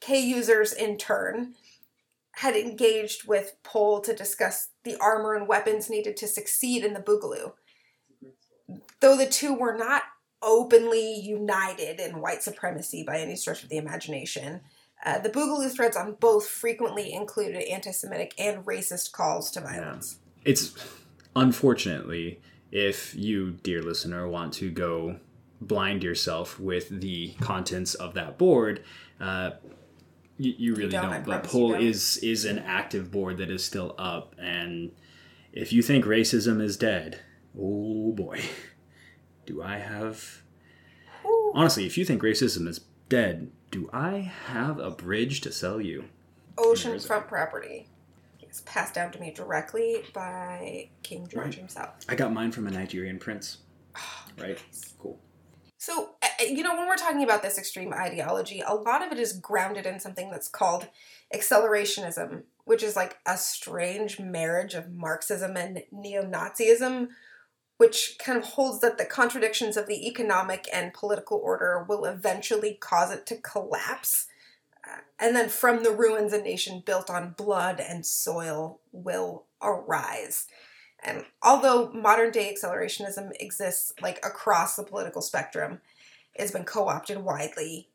[0.00, 1.54] K users in turn
[2.36, 7.00] had engaged with Pol to discuss the armor and weapons needed to succeed in the
[7.00, 7.52] Boogaloo.
[9.00, 10.02] Though the two were not
[10.40, 14.60] openly united in white supremacy by any stretch of the imagination,
[15.04, 20.18] uh, the Boogaloo threads on both frequently included anti Semitic and racist calls to violence.
[20.44, 20.74] It's
[21.34, 25.18] unfortunately, if you, dear listener, want to go
[25.60, 28.82] blind yourself with the contents of that board,
[29.20, 29.50] uh,
[30.38, 31.26] you, you really don't, don't.
[31.26, 34.92] But Pol is is an active board that is still up, and
[35.52, 37.20] if you think racism is dead,
[37.58, 38.40] oh boy,
[39.46, 40.42] do I have.
[41.22, 41.52] Whew.
[41.54, 46.04] Honestly, if you think racism is dead, do I have a bridge to sell you?
[46.56, 47.88] Oceanfront property.
[48.48, 51.54] It's passed down to me directly by King George Right.
[51.54, 51.90] himself.
[52.08, 53.58] I got mine from a Nigerian prince.
[53.94, 54.58] Oh, Right.
[54.98, 55.20] Cool.
[55.76, 59.12] So, uh, uh, you know, when we're talking about this extreme ideology, a lot of
[59.12, 60.88] it is grounded in something that's called
[61.34, 67.08] accelerationism, which is like a strange marriage of Marxism and neo Nazism,
[67.76, 72.74] which kind of holds that the contradictions of the economic and political order will eventually
[72.74, 74.26] cause it to collapse.
[75.18, 80.46] And then from the ruins, a nation built on blood and soil will arise.
[81.02, 85.80] And although modern day accelerationism exists like across the political spectrum,
[86.34, 87.88] it's been co opted widely.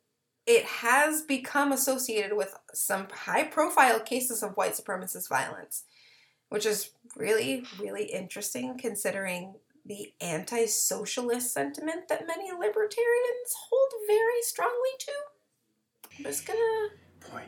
[0.45, 5.83] It has become associated with some high profile cases of white supremacist violence,
[6.49, 14.41] which is really, really interesting considering the anti socialist sentiment that many libertarians hold very
[14.41, 15.11] strongly to.
[16.21, 16.89] Just gonna.
[17.31, 17.43] Boy,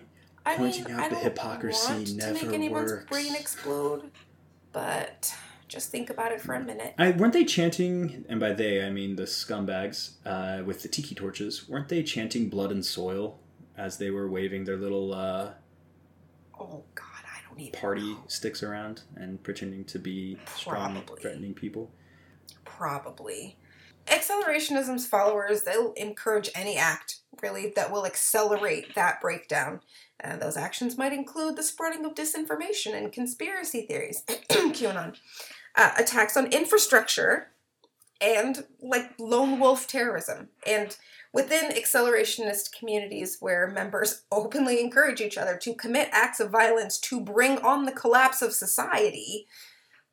[0.46, 3.06] I Pointing mean, out the hypocrisy want to never make anyone's works.
[3.10, 4.12] brain explode,
[4.72, 5.36] but
[5.68, 6.94] just think about it for a minute.
[6.98, 11.16] I, weren't they chanting, and by they I mean the scumbags uh, with the tiki
[11.16, 11.68] torches?
[11.68, 13.40] Weren't they chanting "blood and soil"
[13.78, 15.52] as they were waving their little uh,
[16.60, 18.24] Oh God, I don't even party know.
[18.28, 21.92] sticks around and pretending to be strong, threatening people?
[22.64, 23.58] Probably.
[24.08, 29.82] Accelerationism's followers, they'll encourage any act, really, that will accelerate that breakdown.
[30.20, 35.16] And those actions might include the spreading of disinformation and conspiracy theories, QAnon,
[35.76, 37.52] uh, attacks on infrastructure,
[38.22, 40.50] and like lone wolf terrorism.
[40.66, 40.96] And
[41.34, 47.20] within accelerationist communities where members openly encourage each other to commit acts of violence to
[47.20, 49.48] bring on the collapse of society,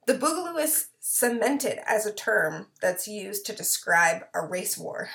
[0.07, 5.09] the Boogaloo is cemented as a term that's used to describe a race war.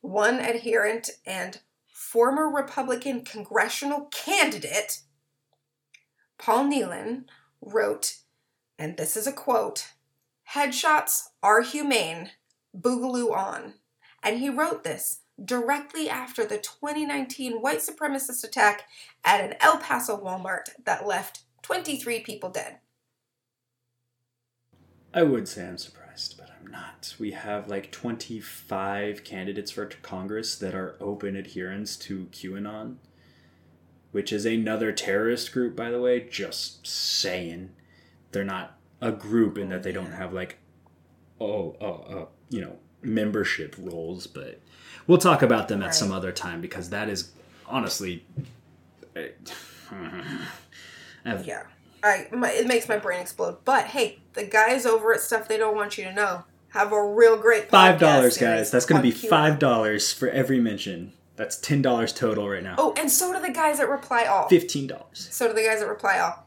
[0.00, 1.60] One adherent and
[1.92, 5.02] former Republican congressional candidate,
[6.38, 7.24] Paul Nehlen,
[7.60, 8.16] wrote,
[8.78, 9.92] and this is a quote
[10.54, 12.30] Headshots are humane,
[12.76, 13.74] Boogaloo on.
[14.22, 18.84] And he wrote this directly after the 2019 white supremacist attack
[19.24, 22.78] at an El Paso Walmart that left 23 people dead.
[25.14, 27.14] I would say I'm surprised, but not.
[27.18, 32.96] We have like 25 candidates for Congress that are open adherents to QAnon,
[34.12, 36.20] which is another terrorist group, by the way.
[36.20, 37.70] Just saying.
[38.32, 40.58] They're not a group in that they don't have like,
[41.40, 44.60] oh, oh, uh, you know, membership roles, but
[45.06, 47.32] we'll talk about them at some other time because that is
[47.66, 48.24] honestly.
[49.16, 49.32] I
[51.24, 51.64] Yeah.
[52.02, 53.58] I, my, it makes my brain explode.
[53.64, 57.04] But hey, the guys over at Stuff They Don't Want You to Know have a
[57.04, 58.70] real great Five dollars, guys.
[58.70, 61.12] That's going to be five dollars for every mention.
[61.36, 62.74] That's ten dollars total right now.
[62.78, 64.48] Oh, and so do the guys at Reply All.
[64.48, 65.28] Fifteen dollars.
[65.30, 66.46] So do the guys at Reply All.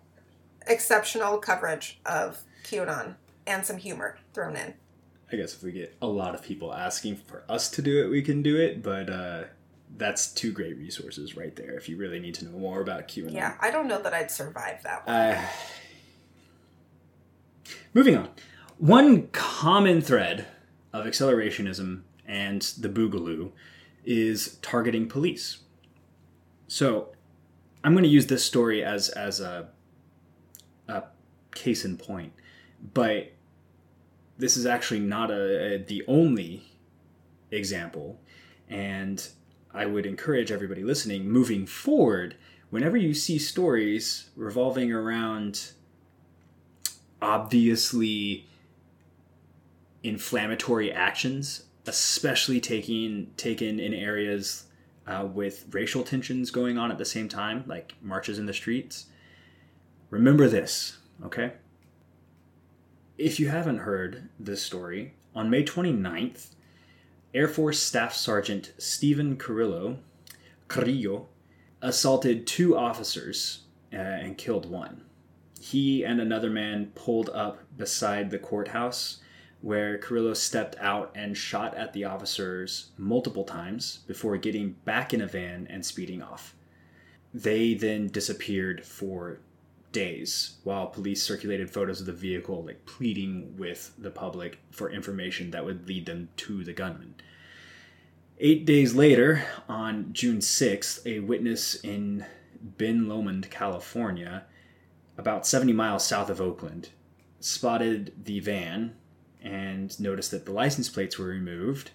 [0.68, 3.16] Exceptional coverage of QAnon
[3.46, 4.74] and some humor thrown in.
[5.32, 8.10] I guess if we get a lot of people asking for us to do it,
[8.10, 8.84] we can do it.
[8.84, 9.44] But uh,
[9.98, 11.72] that's two great resources right there.
[11.72, 13.34] If you really need to know more about QAnon.
[13.34, 15.16] Yeah, I don't know that I'd survive that one.
[15.16, 15.46] Uh,
[17.94, 18.30] moving on.
[18.78, 20.48] One common thread
[20.92, 23.52] of accelerationism and the Boogaloo
[24.04, 25.60] is targeting police.
[26.68, 27.10] So
[27.84, 29.70] I'm going to use this story as as a
[30.88, 31.04] a
[31.54, 32.34] case in point,
[32.94, 33.32] but
[34.38, 36.64] this is actually not a, a the only
[37.52, 38.20] example,
[38.70, 39.28] and
[39.74, 42.36] I would encourage everybody listening moving forward.
[42.70, 45.74] Whenever you see stories revolving around
[47.22, 48.48] obviously
[50.04, 54.66] inflammatory actions, especially taking taken in areas
[55.08, 59.08] uh, with racial tensions going on at the same time, like marches in the streets.
[60.10, 61.54] Remember this, okay?
[63.18, 66.50] If you haven't heard this story, on May 29th,
[67.34, 69.98] Air Force Staff Sergeant Steven Carrillo,
[70.68, 71.28] Carrillo
[71.82, 75.04] assaulted two officers uh, and killed one.
[75.60, 79.20] He and another man pulled up beside the courthouse
[79.64, 85.22] where Carrillo stepped out and shot at the officers multiple times before getting back in
[85.22, 86.54] a van and speeding off.
[87.34, 89.40] They then disappeared for
[89.94, 95.52] days while police circulated photos of the vehicle, like pleading with the public for information
[95.52, 97.16] that would lead them to the gunman.
[98.40, 102.26] Eight days later, on June 6th, a witness in
[102.62, 104.44] Ben Lomond, California,
[105.18, 106.90] about 70 miles south of Oakland,
[107.40, 108.96] spotted the van
[109.44, 111.92] and noticed that the license plates were removed,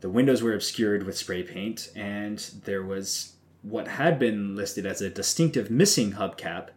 [0.00, 5.00] the windows were obscured with spray paint, and there was what had been listed as
[5.00, 6.68] a distinctive missing hubcap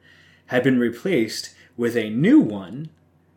[0.47, 2.89] had been replaced with a new one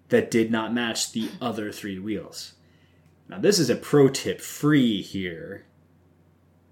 [0.09, 2.55] that did not match the other three wheels.
[3.29, 5.65] Now, this is a pro tip free here.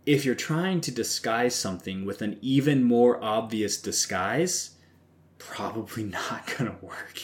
[0.07, 4.71] If you're trying to disguise something with an even more obvious disguise,
[5.39, 7.21] probably not going to work.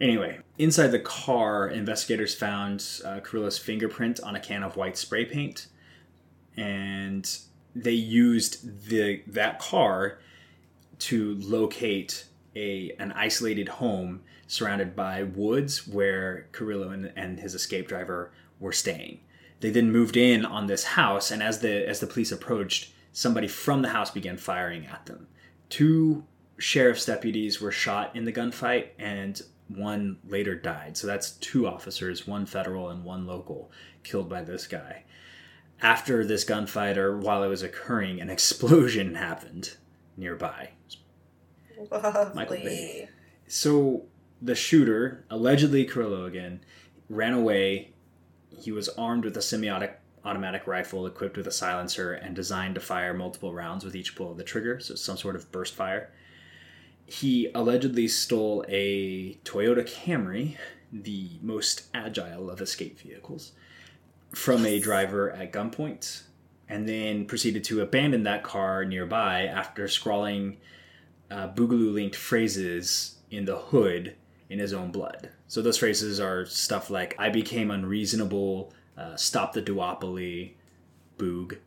[0.00, 5.26] Anyway, inside the car, investigators found uh, Carrillo's fingerprint on a can of white spray
[5.26, 5.66] paint,
[6.56, 7.38] and
[7.74, 10.18] they used the that car
[10.98, 12.26] to locate
[12.56, 18.72] a an isolated home surrounded by woods where Carrillo and, and his escape driver were
[18.72, 19.20] staying.
[19.60, 23.48] They then moved in on this house, and as the as the police approached, somebody
[23.48, 25.28] from the house began firing at them.
[25.68, 26.24] Two
[26.58, 29.42] sheriff's deputies were shot in the gunfight, and
[29.74, 30.96] one later died.
[30.96, 33.70] So that's two officers, one federal and one local,
[34.02, 35.04] killed by this guy.
[35.80, 39.76] After this gunfight, or while it was occurring, an explosion happened
[40.16, 40.70] nearby.
[41.90, 42.34] Lovely.
[42.34, 43.08] Michael Bay.
[43.46, 44.04] So
[44.42, 46.60] the shooter, allegedly again,
[47.08, 47.92] ran away.
[48.50, 52.80] He was armed with a semiotic automatic rifle equipped with a silencer and designed to
[52.80, 56.10] fire multiple rounds with each pull of the trigger, so some sort of burst fire
[57.10, 60.56] he allegedly stole a Toyota Camry,
[60.92, 63.50] the most agile of escape vehicles,
[64.32, 66.22] from a driver at gunpoint,
[66.68, 70.58] and then proceeded to abandon that car nearby after scrawling
[71.32, 74.14] uh, Boogaloo linked phrases in the hood
[74.48, 75.30] in his own blood.
[75.48, 80.52] So those phrases are stuff like I became unreasonable, uh, stop the duopoly,
[81.18, 81.58] boog.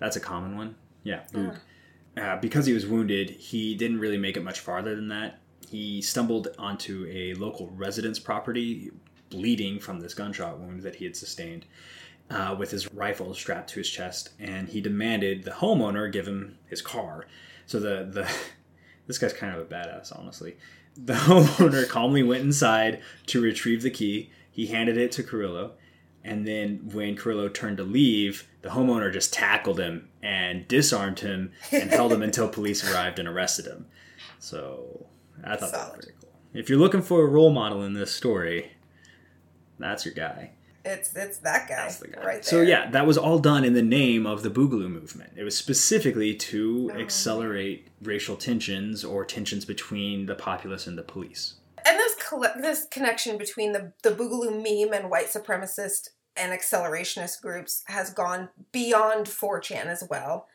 [0.00, 0.74] That's a common one.
[1.04, 1.52] Yeah, boog.
[1.52, 1.58] Yeah
[2.16, 5.40] uh, because he was wounded, he didn't really make it much farther than that.
[5.68, 8.90] He stumbled onto a local residence property,
[9.30, 11.66] bleeding from this gunshot wound that he had sustained,
[12.30, 16.58] uh, with his rifle strapped to his chest, and he demanded the homeowner give him
[16.66, 17.26] his car.
[17.66, 18.30] So the the
[19.06, 20.56] this guy's kind of a badass, honestly.
[20.96, 24.30] The homeowner calmly went inside to retrieve the key.
[24.50, 25.72] He handed it to Carrillo,
[26.26, 31.52] and then when Carrillo turned to leave, the homeowner just tackled him and disarmed him
[31.72, 33.86] and held him until police arrived and arrested him.
[34.38, 35.06] So
[35.44, 36.30] I thought that was pretty cool.
[36.52, 38.72] If you're looking for a role model in this story,
[39.78, 40.50] that's your guy.
[40.84, 42.20] It's it's that guy, That's the guy.
[42.20, 42.42] right there.
[42.42, 45.32] So yeah, that was all done in the name of the Boogaloo movement.
[45.36, 46.98] It was specifically to Oh.
[46.98, 51.54] accelerate racial tensions or tensions between the populace and the police.
[51.84, 52.15] and this
[52.60, 58.50] this connection between the the Boogaloo meme and white supremacist and accelerationist groups has gone
[58.72, 60.48] beyond 4chan as well.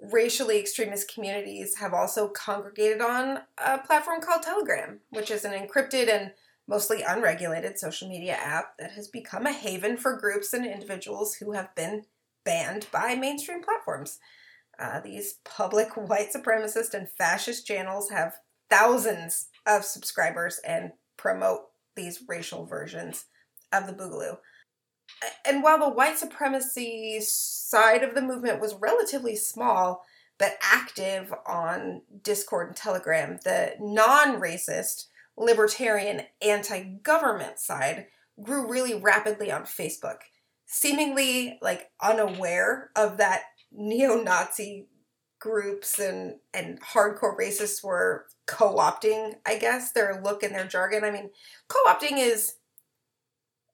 [0.00, 6.08] Racially extremist communities have also congregated on a platform called Telegram, which is an encrypted
[6.08, 6.32] and
[6.68, 11.52] mostly unregulated social media app that has become a haven for groups and individuals who
[11.52, 12.04] have been
[12.44, 14.18] banned by mainstream platforms.
[14.78, 21.60] Uh, these public white supremacist and fascist channels have thousands of subscribers and promote
[21.96, 23.26] these racial versions
[23.72, 24.38] of the Boogaloo.
[25.46, 30.04] And while the white supremacy side of the movement was relatively small
[30.38, 35.06] but active on Discord and Telegram, the non racist,
[35.36, 38.06] libertarian, anti government side
[38.42, 40.18] grew really rapidly on Facebook,
[40.66, 44.88] seemingly like unaware of that neo Nazi
[45.46, 51.04] groups and, and hardcore racists were co opting, I guess, their look and their jargon.
[51.04, 51.30] I mean,
[51.68, 52.54] co opting is.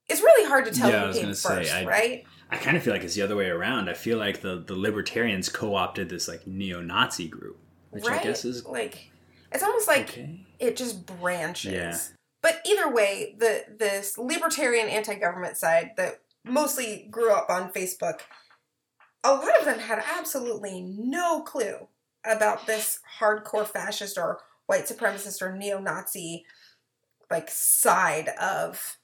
[0.08, 2.24] It's really hard to tell Yeah, I who was came first, say, I- right?
[2.50, 3.88] I kind of feel like it's the other way around.
[3.88, 7.58] I feel like the, the libertarians co-opted this like neo-Nazi group,
[7.88, 8.20] which right?
[8.20, 9.10] I guess is like
[9.50, 10.46] it's almost like okay.
[10.58, 11.72] it just branches.
[11.72, 11.96] Yeah.
[12.42, 18.20] But either way, the this libertarian anti-government side that mostly grew up on Facebook,
[19.24, 21.88] a lot of them had absolutely no clue
[22.24, 26.44] about this hardcore fascist or white supremacist or neo-Nazi
[27.30, 28.98] like side of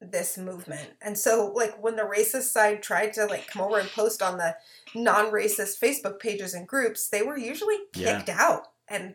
[0.00, 0.90] this movement.
[1.02, 4.38] And so like when the racist side tried to like come over and post on
[4.38, 4.56] the
[4.94, 8.36] non-racist Facebook pages and groups, they were usually kicked yeah.
[8.38, 9.14] out and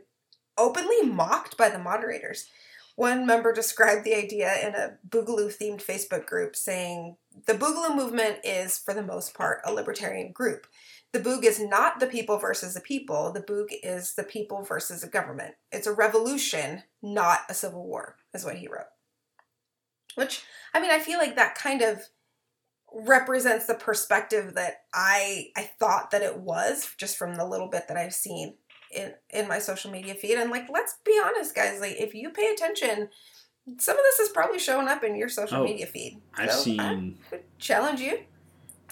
[0.57, 2.47] openly mocked by the moderators.
[2.95, 8.37] One member described the idea in a Boogaloo themed Facebook group saying, The Boogaloo movement
[8.43, 10.65] is, for the most part, a libertarian group.
[11.11, 13.31] The Boog is not the people versus the people.
[13.31, 15.55] The Boog is the people versus a government.
[15.71, 18.87] It's a revolution, not a civil war, is what he wrote.
[20.15, 20.43] Which,
[20.73, 22.01] I mean, I feel like that kind of
[22.93, 27.87] represents the perspective that I I thought that it was just from the little bit
[27.89, 28.55] that I've seen
[28.91, 32.29] in in my social media feed and like let's be honest guys like if you
[32.29, 33.09] pay attention
[33.79, 36.21] some of this is probably showing up in your social oh, media feed.
[36.37, 38.19] So i've seen I challenge you.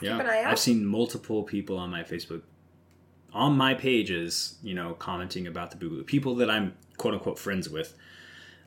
[0.01, 2.41] Yeah i've seen multiple people on my facebook
[3.31, 7.69] on my pages you know commenting about the boogaloo people that i'm quote unquote friends
[7.69, 7.95] with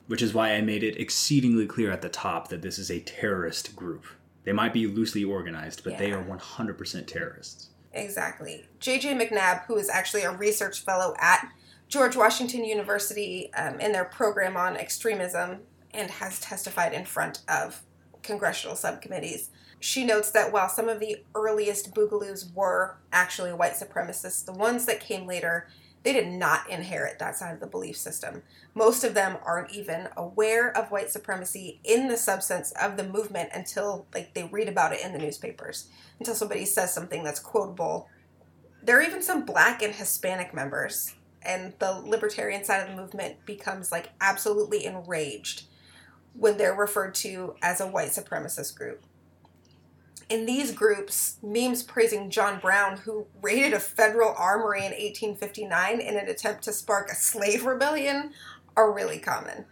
[0.06, 3.00] which is why i made it exceedingly clear at the top that this is a
[3.00, 4.04] terrorist group.
[4.44, 5.98] They might be loosely organized but yeah.
[5.98, 8.66] they are 100% terrorists Exactly.
[8.80, 11.48] JJ MacNab, who is actually a research fellow at
[11.88, 15.60] George Washington University um, in their program on extremism
[15.94, 17.82] and has testified in front of
[18.22, 19.50] congressional subcommittees.
[19.80, 24.84] She notes that while some of the earliest Boogaloos were actually white supremacists, the ones
[24.86, 25.68] that came later
[26.06, 28.44] they did not inherit that side of the belief system.
[28.76, 33.50] Most of them aren't even aware of white supremacy in the substance of the movement
[33.52, 35.88] until like they read about it in the newspapers.
[36.20, 38.08] Until somebody says something that's quotable.
[38.84, 43.44] There are even some black and Hispanic members, and the libertarian side of the movement
[43.44, 45.64] becomes like absolutely enraged
[46.34, 49.02] when they're referred to as a white supremacist group
[50.28, 56.16] in these groups, memes praising John Brown, who raided a federal armory in 1859 in
[56.16, 58.32] an attempt to spark a slave rebellion,
[58.76, 59.66] are really common.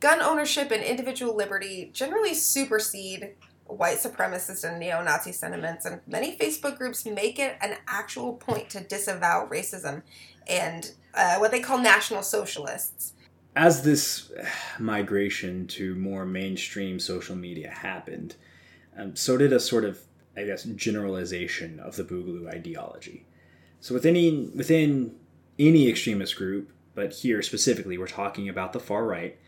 [0.00, 3.34] Gun ownership and individual liberty generally supersede
[3.66, 8.70] white supremacist and neo Nazi sentiments, and many Facebook groups make it an actual point
[8.70, 10.02] to disavow racism
[10.48, 13.12] and uh, what they call national socialists.
[13.54, 14.30] As this
[14.78, 18.36] migration to more mainstream social media happened,
[18.96, 20.00] um, so did a sort of,
[20.36, 23.26] I guess, generalization of the Boogaloo ideology.
[23.80, 25.14] So within within
[25.58, 29.38] any extremist group, but here specifically we're talking about the far right,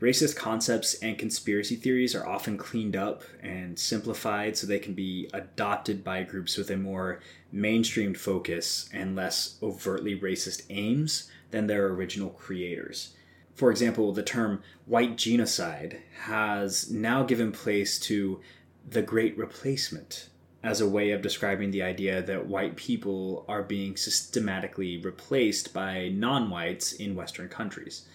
[0.00, 5.28] racist concepts and conspiracy theories are often cleaned up and simplified so they can be
[5.32, 7.20] adopted by groups with a more
[7.54, 13.14] mainstreamed focus and less overtly racist aims than their original creators.
[13.54, 18.40] For example, the term white genocide has now given place to
[18.88, 20.28] the Great Replacement
[20.62, 26.08] as a way of describing the idea that white people are being systematically replaced by
[26.08, 28.06] non whites in Western countries.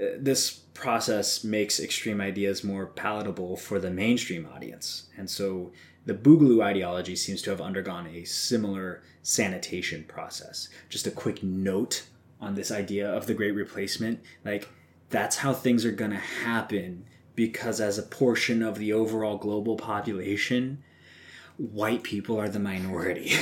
[0.00, 5.72] Uh, this process makes extreme ideas more palatable for the mainstream audience, and so
[6.06, 10.68] the Boogaloo ideology seems to have undergone a similar sanitation process.
[10.90, 12.04] Just a quick note
[12.40, 14.68] on this idea of the Great Replacement like,
[15.08, 20.82] that's how things are to happen because as a portion of the overall global population,
[21.56, 23.32] white people are the minority.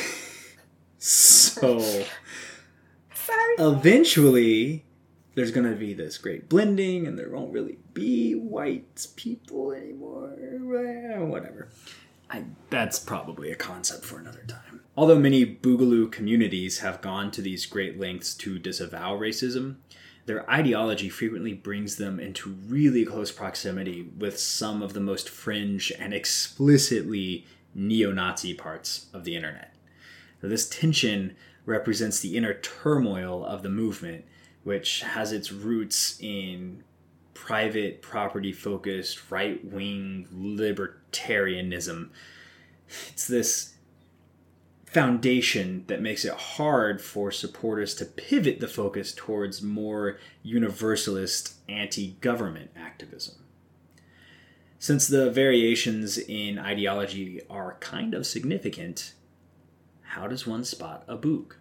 [0.99, 1.79] so
[3.15, 3.55] Sorry.
[3.59, 4.85] eventually
[5.35, 10.31] there's going to be this great blending and there won't really be white people anymore.
[11.19, 11.69] Whatever.
[12.31, 14.81] I, that's probably a concept for another time.
[14.97, 19.77] Although many Boogaloo communities have gone to these great lengths to disavow racism,
[20.27, 25.93] their ideology frequently brings them into really close proximity with some of the most fringe
[25.99, 29.75] and explicitly neo Nazi parts of the internet.
[30.43, 34.25] Now, this tension represents the inner turmoil of the movement,
[34.65, 36.85] which has its roots in
[37.35, 42.11] private property focused right wing libertarianism.
[43.09, 43.75] It's this
[44.93, 52.13] foundation that makes it hard for supporters to pivot the focus towards more universalist anti
[52.21, 53.37] government activism.
[54.79, 59.15] Since the variations in ideology are kind of significant,
[60.03, 61.53] how does one spot a boog?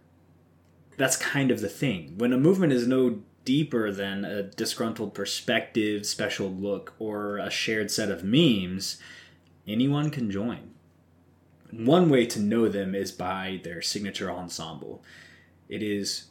[0.97, 2.15] That's kind of the thing.
[2.17, 7.91] When a movement is no deeper than a disgruntled perspective, special look, or a shared
[7.91, 8.97] set of memes,
[9.65, 10.70] anyone can join.
[11.71, 15.03] One way to know them is by their signature ensemble.
[15.69, 16.25] It is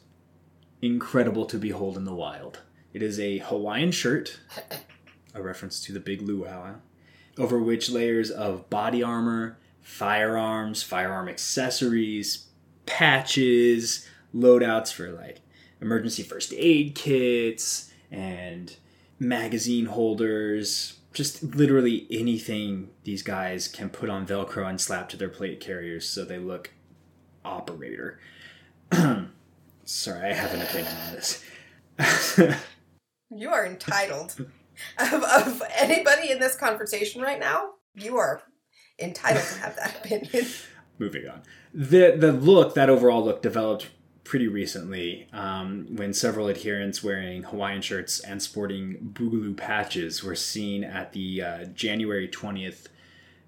[0.81, 2.61] incredible to behold in the wild.
[2.93, 4.39] It is a Hawaiian shirt,
[5.33, 6.75] a reference to the big luau,
[7.37, 12.47] over which layers of body armor, firearms, firearm accessories,
[12.85, 15.41] patches, loadouts for like
[15.81, 18.75] emergency first aid kits, and
[19.19, 25.29] magazine holders, just literally anything these guys can put on Velcro and slap to their
[25.29, 26.71] plate carriers so they look
[27.43, 28.19] operator.
[29.83, 31.43] Sorry, I have an opinion on this.
[33.29, 34.35] you are entitled.
[34.97, 38.41] of, of anybody in this conversation right now, you are
[38.99, 40.45] entitled to have that opinion.
[40.99, 41.41] Moving on.
[41.73, 43.89] The the look, that overall look developed
[44.31, 50.85] pretty recently um, when several adherents wearing Hawaiian shirts and sporting Boogaloo patches were seen
[50.85, 52.87] at the uh, January 20th,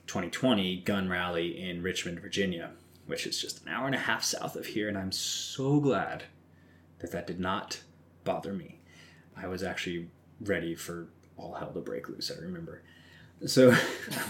[0.08, 2.72] 2020 gun rally in Richmond, Virginia,
[3.06, 4.90] which is just an hour and a half south of here.
[4.90, 6.24] And I'm so glad
[7.00, 7.80] that that did not
[8.26, 8.82] bother me.
[9.38, 10.10] I was actually
[10.42, 11.08] ready for
[11.38, 12.82] all hell to break loose, I remember.
[13.46, 13.74] So,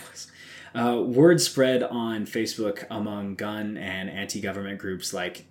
[0.75, 5.47] uh, word spread on Facebook among gun and anti government groups like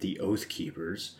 [0.00, 1.16] the Oath Keepers.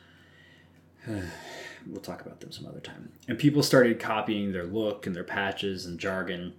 [1.06, 3.12] we'll talk about them some other time.
[3.28, 6.54] And people started copying their look and their patches and jargon.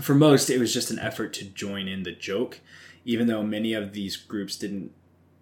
[0.00, 2.60] For most, it was just an effort to join in the joke,
[3.04, 4.92] even though many of these groups didn't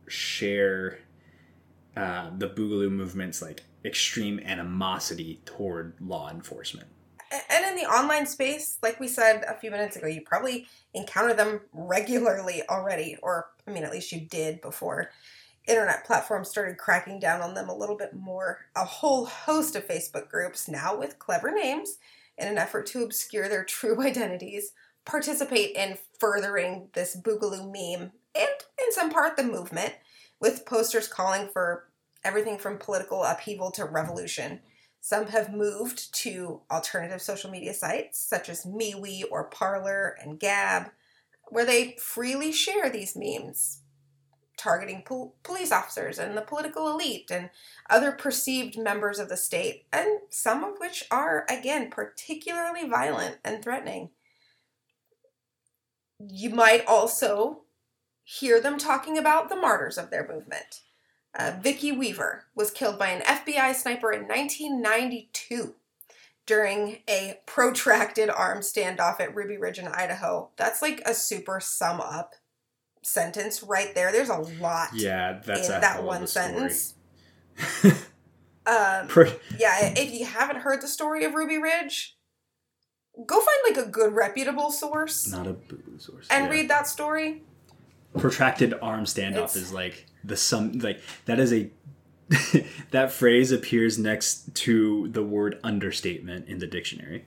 [0.07, 0.99] share
[1.97, 6.89] uh, the Boogaloo movement's like extreme animosity toward law enforcement.
[7.49, 11.33] And in the online space, like we said a few minutes ago, you probably encounter
[11.33, 15.11] them regularly already, or I mean, at least you did before
[15.67, 18.67] internet platforms started cracking down on them a little bit more.
[18.75, 21.99] A whole host of Facebook groups, now with clever names,
[22.37, 24.73] in an effort to obscure their true identities,
[25.05, 28.51] participate in furthering this Boogaloo meme and,
[28.81, 29.95] in some part, the movement,
[30.41, 31.89] with posters calling for
[32.25, 34.61] everything from political upheaval to revolution.
[35.01, 40.91] Some have moved to alternative social media sites such as MeWe or Parler and Gab,
[41.49, 43.82] where they freely share these memes,
[44.57, 47.51] targeting pol- police officers and the political elite and
[47.91, 53.63] other perceived members of the state, and some of which are, again, particularly violent and
[53.63, 54.11] threatening.
[56.19, 57.63] You might also
[58.25, 60.83] hear them talking about the martyrs of their movement.
[61.35, 65.75] Uh, Vicki Weaver was killed by an FBI sniper in 1992
[66.45, 70.51] during a protracted armed standoff at Ruby Ridge in Idaho.
[70.57, 72.35] That's like a super sum up
[73.03, 74.13] sentence right there.
[74.13, 74.91] There's a lot.
[74.95, 76.95] Yeah, that's in that one sentence.
[77.85, 79.09] um,
[79.59, 82.17] yeah, if you haven't heard the story of Ruby Ridge,
[83.27, 85.31] go find like a good reputable source.
[85.31, 86.27] Not a boo source.
[86.31, 86.51] And yeah.
[86.51, 87.43] read that story.
[88.17, 91.71] Protracted arm standoff it's, is like the sum like that is a
[92.91, 97.25] that phrase appears next to the word understatement in the dictionary.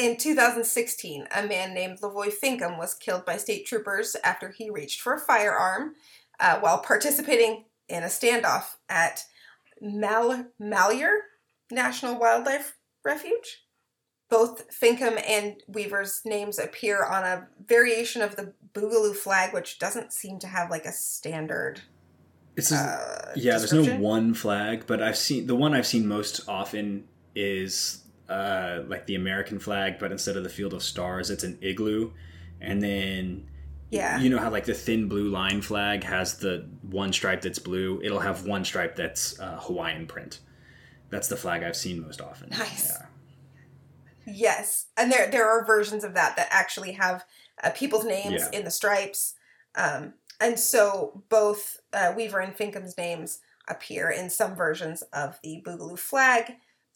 [0.00, 5.02] In 2016, a man named LaVoy Finicum was killed by state troopers after he reached
[5.02, 5.92] for a firearm
[6.40, 9.24] uh, while participating in a standoff at
[9.78, 11.24] Mal- Malheur
[11.70, 13.66] National Wildlife Refuge.
[14.30, 20.14] Both Finicum and Weaver's names appear on a variation of the Boogaloo flag, which doesn't
[20.14, 21.82] seem to have like a standard.
[22.56, 23.58] It's uh, yeah.
[23.58, 27.99] There's no one flag, but I've seen the one I've seen most often is
[28.30, 32.12] uh, like the American flag, but instead of the field of stars, it's an igloo,
[32.60, 33.48] and then
[33.90, 37.58] yeah, you know how like the thin blue line flag has the one stripe that's
[37.58, 38.00] blue.
[38.02, 40.38] It'll have one stripe that's uh, Hawaiian print.
[41.10, 42.50] That's the flag I've seen most often.
[42.50, 42.96] Nice.
[42.96, 43.06] Yeah.
[44.32, 47.24] Yes, and there there are versions of that that actually have
[47.64, 48.58] uh, people's names yeah.
[48.58, 49.34] in the stripes,
[49.74, 55.62] um, and so both uh, Weaver and Finicum's names appear in some versions of the
[55.66, 56.54] Boogaloo flag.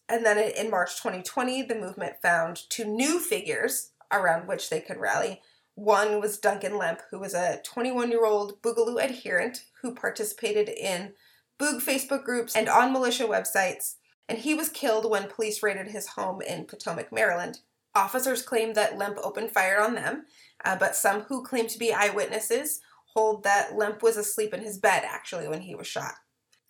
[0.09, 4.99] And then in March 2020, the movement found two new figures around which they could
[4.99, 5.41] rally.
[5.75, 11.15] One was Duncan Lemp, who was a 21 year old Boogaloo adherent who participated in
[11.59, 13.95] Boog Facebook groups and on militia websites,
[14.29, 17.61] and he was killed when police raided his home in Potomac, Maryland.
[17.95, 20.27] Officers claim that Lemp opened fire on them,
[20.65, 22.81] uh, but some who claim to be eyewitnesses
[23.15, 26.15] hold that Lemp was asleep in his bed actually when he was shot.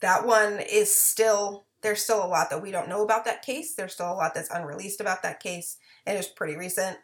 [0.00, 3.74] That one is still there's still a lot that we don't know about that case.
[3.74, 5.76] There's still a lot that's unreleased about that case.
[6.06, 6.96] And It is pretty recent.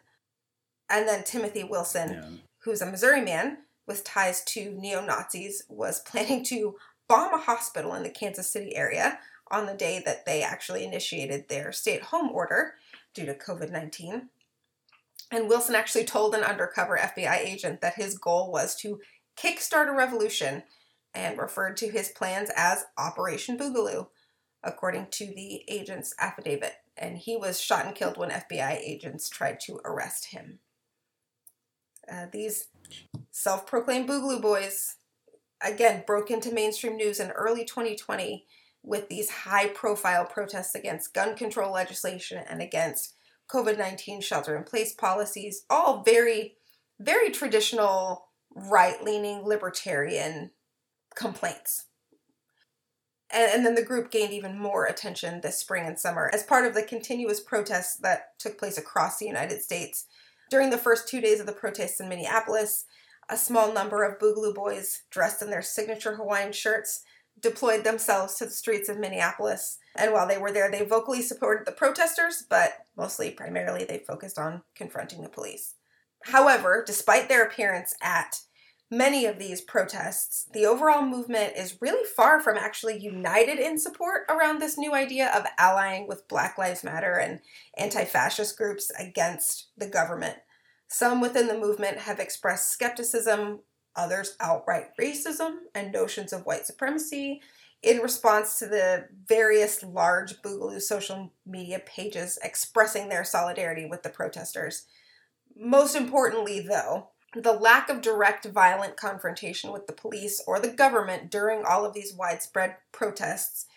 [0.89, 2.29] And then Timothy Wilson, yeah.
[2.63, 6.75] who's a Missouri man with ties to neo Nazis, was planning to
[7.07, 9.19] bomb a hospital in the Kansas City area
[9.51, 12.73] on the day that they actually initiated their stay at home order
[13.13, 14.29] due to COVID 19.
[15.31, 18.99] And Wilson actually told an undercover FBI agent that his goal was to
[19.37, 20.63] kickstart a revolution
[21.13, 24.07] and referred to his plans as Operation Boogaloo
[24.63, 29.59] according to the agent's affidavit, and he was shot and killed when FBI agents tried
[29.61, 30.59] to arrest him.
[32.11, 32.67] Uh, these
[33.31, 34.95] self proclaimed Boogaloo Boys,
[35.61, 38.45] again, broke into mainstream news in early 2020
[38.83, 43.13] with these high profile protests against gun control legislation and against
[43.49, 46.55] COVID 19 shelter in place policies, all very,
[46.99, 50.51] very traditional, right leaning, libertarian
[51.15, 51.85] complaints.
[53.33, 56.73] And, then the group gained even more attention this spring and summer as part of
[56.73, 60.05] the continuous protests that took place across the United States.
[60.49, 62.85] During the first two days of the protests in Minneapolis,
[63.29, 67.03] a small number of Boogaloo boys dressed in their signature Hawaiian shirts
[67.39, 69.77] deployed themselves to the streets of Minneapolis.
[69.95, 74.37] And while they were there, they vocally supported the protesters, but mostly, primarily, they focused
[74.37, 75.75] on confronting the police.
[76.23, 78.41] However, despite their appearance at
[78.91, 84.23] many of these protests, the overall movement is really far from actually united in support
[84.29, 87.39] around this new idea of allying with Black Lives Matter and
[87.77, 90.35] anti fascist groups against the government.
[90.89, 93.61] Some within the movement have expressed skepticism,
[93.95, 97.41] others outright racism and notions of white supremacy
[97.81, 104.09] in response to the various large Boogaloo social media pages expressing their solidarity with the
[104.09, 104.85] protesters.
[105.55, 111.31] Most importantly, though, the lack of direct violent confrontation with the police or the government
[111.31, 113.67] during all of these widespread protests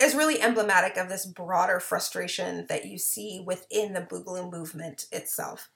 [0.00, 5.68] is really emblematic of this broader frustration that you see within the Boogaloo movement itself.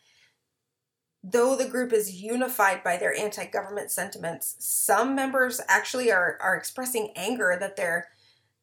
[1.23, 6.57] Though the group is unified by their anti government sentiments, some members actually are, are
[6.57, 8.09] expressing anger that their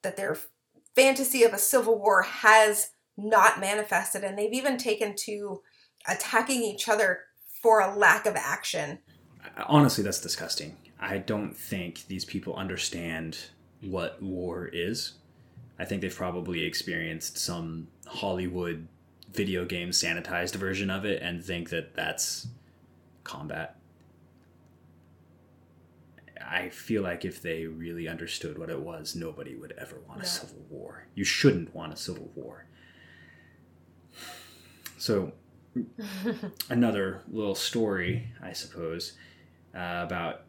[0.02, 0.38] that their
[0.96, 5.62] fantasy of a civil war has not manifested, and they've even taken to
[6.08, 7.22] attacking each other
[7.68, 8.98] for a lack of action.
[9.66, 10.78] Honestly, that's disgusting.
[11.02, 13.38] I don't think these people understand
[13.82, 15.16] what war is.
[15.78, 18.88] I think they've probably experienced some Hollywood
[19.34, 22.48] video game sanitized version of it and think that that's
[23.26, 23.76] combat.
[26.50, 30.26] I feel like if they really understood what it was, nobody would ever want a
[30.26, 31.08] civil war.
[31.16, 32.66] You shouldn't want a civil war.
[34.98, 35.34] So
[36.70, 39.14] another little story, I suppose,
[39.76, 40.42] uh, about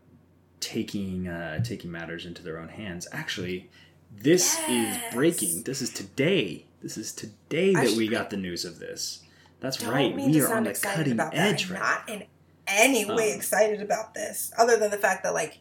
[0.60, 3.06] taking uh, taking matters into their own hands.
[3.12, 3.70] Actually,
[4.16, 4.96] this yes.
[4.96, 5.62] is breaking.
[5.62, 6.64] This is today.
[6.82, 9.22] This is today that we got the news of this.
[9.60, 10.14] That's right.
[10.14, 12.24] We are on the cutting edge right Not in
[12.66, 15.58] any way um, excited about this, other than the fact that, like,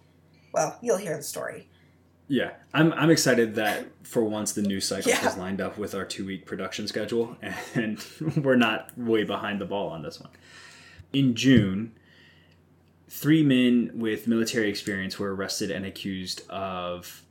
[0.54, 1.68] well, you'll hear the story.
[2.28, 5.18] Yeah, I'm I'm excited that for once the news cycle yeah.
[5.18, 7.38] has lined up with our two week production schedule,
[7.74, 8.04] and
[8.38, 10.30] we're not way behind the ball on this one.
[11.14, 11.94] In June,
[13.10, 17.24] three men with military experience were arrested and accused of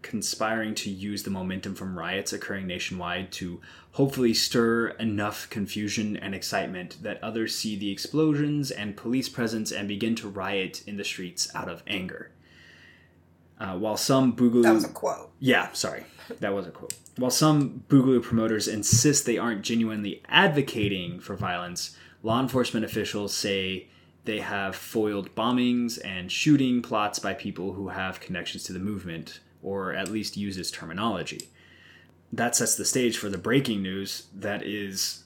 [0.00, 3.60] conspiring to use the momentum from riots occurring nationwide to
[3.92, 9.88] hopefully stir enough confusion and excitement that others see the explosions and police presence and
[9.88, 12.30] begin to riot in the streets out of anger.
[13.58, 14.64] Uh, while some Boogaloo.
[14.64, 15.30] That was a quote.
[15.38, 16.04] Yeah, sorry.
[16.40, 16.94] That was a quote.
[17.16, 23.88] While some Boogaloo promoters insist they aren't genuinely advocating for violence, law enforcement officials say
[24.24, 29.40] they have foiled bombings and shooting plots by people who have connections to the movement,
[29.62, 31.48] or at least use its terminology.
[32.32, 35.24] That sets the stage for the breaking news that is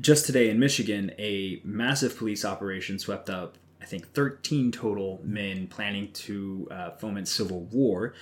[0.00, 5.66] just today in Michigan, a massive police operation swept up I think, 13 total men
[5.66, 8.14] planning to uh, foment civil war.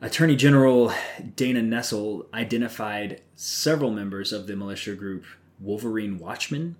[0.00, 0.92] Attorney General
[1.34, 5.24] Dana Nessel identified several members of the militia group
[5.58, 6.76] Wolverine Watchmen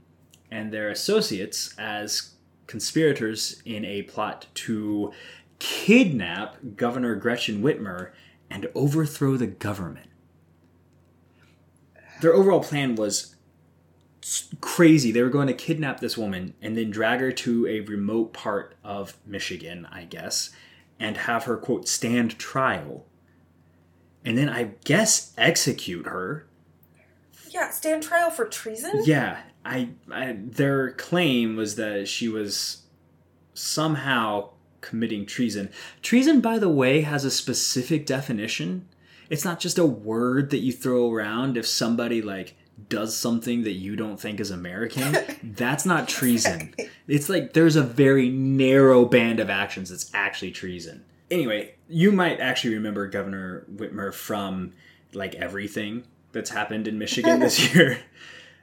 [0.51, 2.35] and their associates as
[2.67, 5.13] conspirators in a plot to
[5.59, 8.11] kidnap Governor Gretchen Whitmer
[8.51, 10.11] and overthrow the government.
[12.21, 13.36] Their overall plan was
[14.61, 15.13] crazy.
[15.13, 18.75] They were going to kidnap this woman and then drag her to a remote part
[18.83, 20.51] of Michigan, I guess,
[20.99, 23.07] and have her, quote, stand trial.
[24.25, 26.47] And then I guess execute her.
[27.51, 29.03] Yeah, stand trial for treason?
[29.05, 29.41] Yeah.
[29.65, 32.83] I, I their claim was that she was
[33.55, 34.51] somehow
[34.81, 35.71] committing treason.
[36.03, 38.89] Treason, by the way, has a specific definition.
[39.29, 42.57] It's not just a word that you throw around if somebody like
[42.89, 46.75] does something that you don't think is American, that's not treason.
[47.09, 51.05] It's like there's a very narrow band of actions that's actually treason.
[51.31, 54.73] Anyway, you might actually remember Governor Whitmer from
[55.13, 57.99] like everything that's happened in Michigan this year.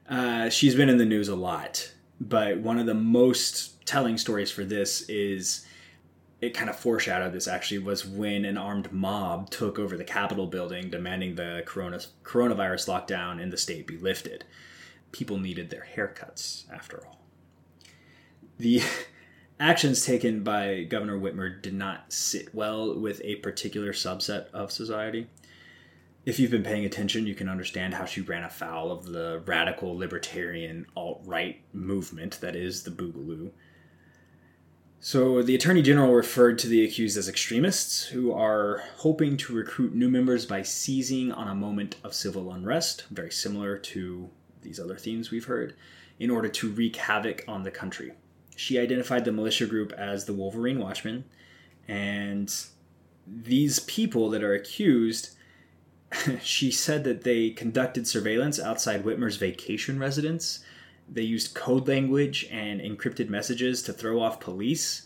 [0.07, 1.91] Uh, she's been in the news a lot,
[2.21, 5.65] but one of the most telling stories for this is
[6.43, 10.45] it kind of foreshadowed this actually was when an armed mob took over the Capitol
[10.45, 14.43] building demanding the corona, coronavirus lockdown in the state be lifted.
[15.13, 17.21] People needed their haircuts, after all.
[18.57, 18.81] The
[19.59, 25.27] actions taken by Governor Whitmer did not sit well with a particular subset of society.
[26.25, 29.95] if you've been paying attention, you can understand how she ran afoul of the radical
[29.97, 33.51] libertarian alt right movement that is the Boogaloo.
[35.05, 39.93] So, the Attorney General referred to the accused as extremists who are hoping to recruit
[39.93, 44.29] new members by seizing on a moment of civil unrest, very similar to
[44.61, 45.75] these other themes we've heard,
[46.19, 48.13] in order to wreak havoc on the country.
[48.55, 51.25] She identified the militia group as the Wolverine Watchmen,
[51.85, 52.55] and
[53.27, 55.35] these people that are accused
[56.41, 60.63] she said that they conducted surveillance outside Whitmer's vacation residence.
[61.09, 65.03] They used code language and encrypted messages to throw off police.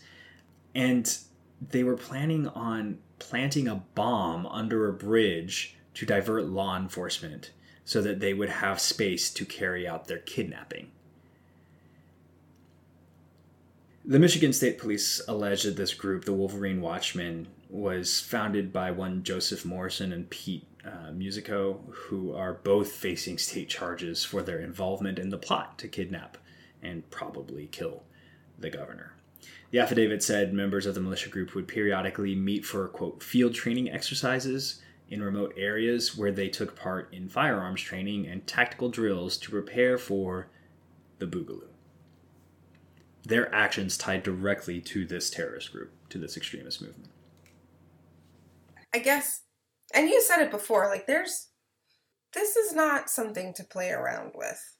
[0.74, 1.18] And
[1.60, 7.50] they were planning on planting a bomb under a bridge to divert law enforcement
[7.84, 10.90] so that they would have space to carry out their kidnapping.
[14.04, 19.22] The Michigan State Police alleged that this group, the Wolverine Watchmen, was founded by one
[19.22, 25.18] Joseph Morrison and Pete uh, Musico, who are both facing state charges for their involvement
[25.18, 26.38] in the plot to kidnap
[26.82, 28.04] and probably kill
[28.58, 29.12] the governor.
[29.70, 33.90] The affidavit said members of the militia group would periodically meet for, quote, field training
[33.90, 34.80] exercises
[35.10, 39.98] in remote areas where they took part in firearms training and tactical drills to prepare
[39.98, 40.48] for
[41.18, 41.68] the Boogaloo.
[43.24, 47.10] Their actions tied directly to this terrorist group, to this extremist movement.
[48.94, 49.42] I guess
[49.94, 51.48] and you said it before, like there's
[52.34, 54.76] this is not something to play around with.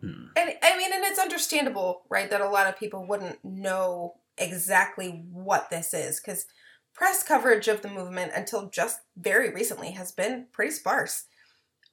[0.00, 0.26] Hmm.
[0.36, 5.24] And I mean, and it's understandable, right, that a lot of people wouldn't know exactly
[5.30, 6.46] what this is because
[6.94, 11.24] press coverage of the movement until just very recently has been pretty sparse.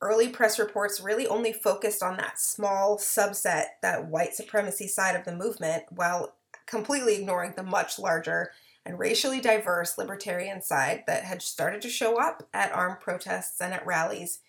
[0.02, 5.26] Early press reports really only focused on that small subset, that white supremacy side of
[5.26, 6.36] the movement, while
[6.68, 8.52] completely ignoring the much larger
[8.86, 13.74] and racially diverse libertarian side that had started to show up at armed protests and
[13.74, 14.40] at rallies,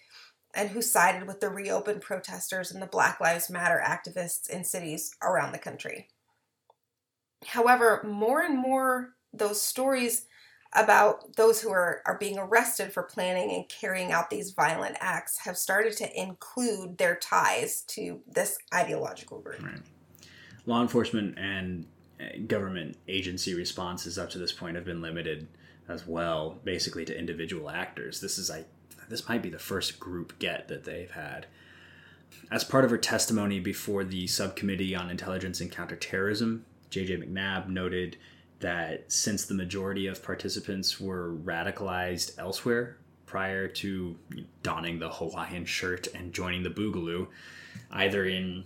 [0.55, 5.15] and who sided with the reopened protesters and the Black Lives Matter activists in cities
[5.23, 6.09] around the country.
[7.47, 10.27] However, more and more those stories
[10.75, 15.39] about those who are, are being arrested for planning and carrying out these violent acts
[15.39, 19.63] have started to include their ties to this ideological group.
[19.63, 19.81] Right.
[20.67, 21.87] Law enforcement and
[22.47, 25.49] government agency responses up to this point have been limited
[25.89, 28.21] as well, basically to individual actors.
[28.21, 28.65] This is I
[29.09, 31.47] this might be the first group get that they've had.
[32.51, 38.17] As part of her testimony before the subcommittee on intelligence and counterterrorism, JJ MacNab noted
[38.61, 44.17] that since the majority of participants were radicalized elsewhere prior to
[44.63, 47.29] donning the Hawaiian shirt and joining the Boogaloo,
[47.91, 48.65] either in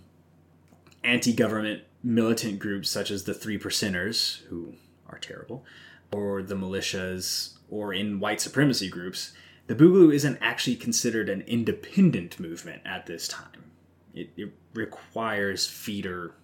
[1.03, 4.75] anti government militant groups such as the Three Percenters, who
[5.09, 5.65] are terrible,
[6.11, 9.33] or the militias, or in white supremacy groups,
[9.65, 13.71] the Boogaloo isn't actually considered an independent movement at this time.
[14.13, 16.35] It, it requires feeder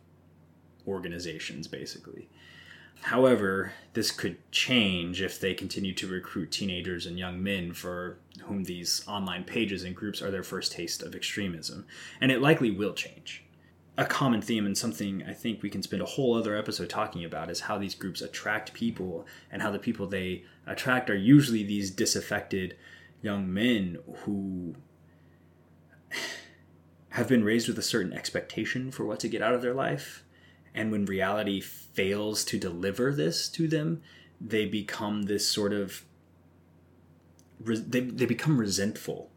[0.88, 2.27] organizations, basically.
[3.03, 8.63] However, this could change if they continue to recruit teenagers and young men for whom
[8.63, 11.85] these online pages and groups are their first taste of extremism.
[12.19, 13.43] And it likely will change
[14.01, 17.23] a common theme and something I think we can spend a whole other episode talking
[17.23, 21.63] about is how these groups attract people and how the people they attract are usually
[21.63, 22.75] these disaffected
[23.21, 24.75] young men who
[27.09, 30.23] have been raised with a certain expectation for what to get out of their life.
[30.73, 34.01] And when reality fails to deliver this to them
[34.43, 36.03] they become this sort of
[37.59, 39.29] they, they become resentful.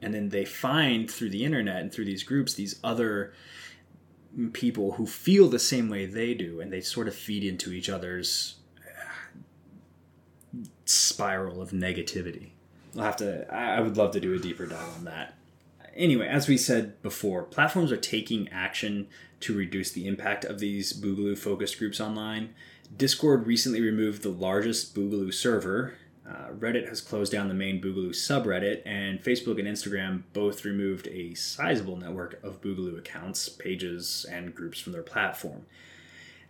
[0.00, 3.32] And then they find through the internet and through these groups these other
[4.52, 7.88] people who feel the same way they do, and they sort of feed into each
[7.88, 12.50] other's uh, spiral of negativity.
[12.96, 13.52] I'll have to.
[13.52, 15.34] I would love to do a deeper dive on that.
[15.94, 19.08] Anyway, as we said before, platforms are taking action
[19.40, 22.54] to reduce the impact of these Boogaloo focused groups online.
[22.96, 25.94] Discord recently removed the largest Boogaloo server,
[26.28, 31.08] uh, Reddit has closed down the main Boogaloo subreddit, and Facebook and Instagram both removed
[31.08, 35.66] a sizable network of Boogaloo accounts, pages, and groups from their platform.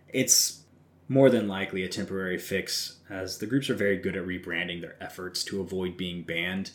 [0.09, 0.63] It's
[1.09, 4.97] more than likely a temporary fix, as the groups are very good at rebranding their
[5.01, 6.73] efforts to avoid being banned.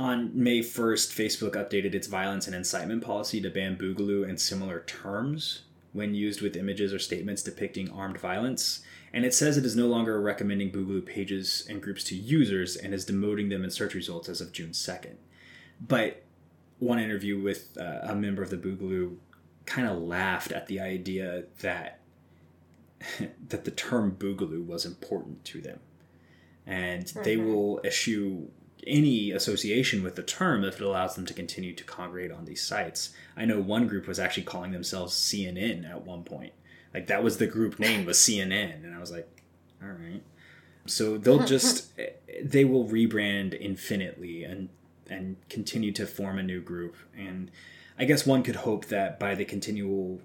[0.00, 4.80] On May 1st, Facebook updated its violence and incitement policy to ban Boogaloo and similar
[4.80, 5.62] terms
[5.92, 8.82] when used with images or statements depicting armed violence
[9.12, 12.92] and it says it is no longer recommending Boogaloo pages and groups to users and
[12.92, 15.16] is demoting them in search results as of June 2nd.
[15.80, 16.24] But
[16.78, 19.16] one interview with uh, a member of the Boogaloo
[19.66, 22.00] kind of laughed at the idea that
[23.48, 25.78] that the term Boogaloo was important to them,
[26.66, 27.22] and mm-hmm.
[27.22, 28.50] they will eschew
[28.86, 32.62] any association with the term if it allows them to continue to congregate on these
[32.62, 33.10] sites.
[33.36, 36.52] I know one group was actually calling themselves CNN at one point.
[36.94, 39.28] Like that was the group name was CNN, and I was like,
[39.82, 40.22] all right.
[40.86, 42.02] So they'll hmm, just hmm.
[42.42, 44.68] they will rebrand infinitely and
[45.10, 46.96] and continue to form a new group.
[47.16, 47.50] And
[47.98, 50.20] I guess one could hope that by the continual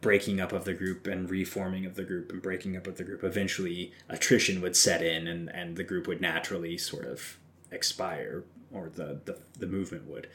[0.00, 3.04] breaking up of the group and reforming of the group and breaking up of the
[3.04, 7.38] group, eventually attrition would set in and, and the group would naturally sort of
[7.70, 10.28] expire or the, the, the movement would.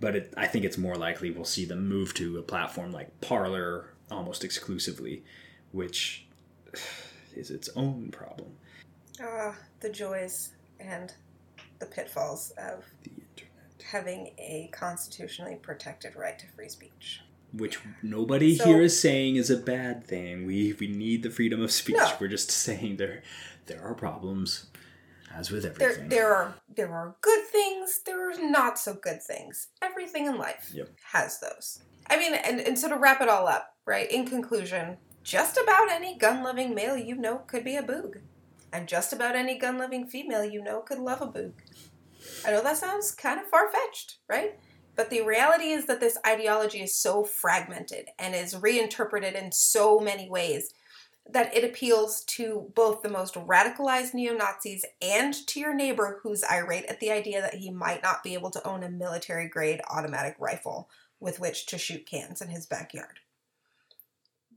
[0.00, 3.20] But it, I think it's more likely we'll see them move to a platform like
[3.20, 5.24] Parler almost exclusively,
[5.72, 6.26] which
[7.34, 8.50] is its own problem.
[9.20, 11.14] Ah, the joys and
[11.78, 13.82] the pitfalls of The internet.
[13.90, 17.20] having a constitutionally protected right to free speech.
[17.52, 20.44] Which nobody So- here is saying is a bad thing.
[20.46, 21.96] We we need the freedom of speech.
[21.96, 22.16] No.
[22.20, 23.22] We're just saying there
[23.66, 24.66] there are problems,
[25.34, 26.08] as with There, everything.
[26.08, 28.00] there are there are good things.
[28.04, 29.68] There are not so good things.
[29.80, 30.90] Everything in life Yep.
[31.12, 31.80] has those.
[32.08, 34.10] I mean, and, and so to wrap it all up, right?
[34.10, 38.20] In conclusion, just about any gun-loving male you know could be a boog,
[38.72, 41.52] and just about any gun-loving female you know could love a boog.
[42.44, 44.58] I know that sounds kind of far-fetched, right?
[44.96, 50.00] But the reality is that this ideology is so fragmented and is reinterpreted in so
[50.00, 50.72] many ways
[51.28, 56.44] that it appeals to both the most radicalized neo Nazis and to your neighbor who's
[56.44, 59.80] irate at the idea that he might not be able to own a military grade
[59.90, 60.88] automatic rifle
[61.20, 63.18] with which to shoot cans in his backyard.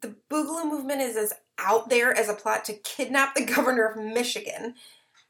[0.02, 3.98] The Boogaloo movement is as out there as a plot to kidnap the governor of
[3.98, 4.76] Michigan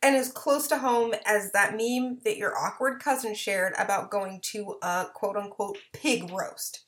[0.02, 4.40] and as close to home as that meme that your awkward cousin shared about going
[4.42, 6.86] to a quote unquote pig roast.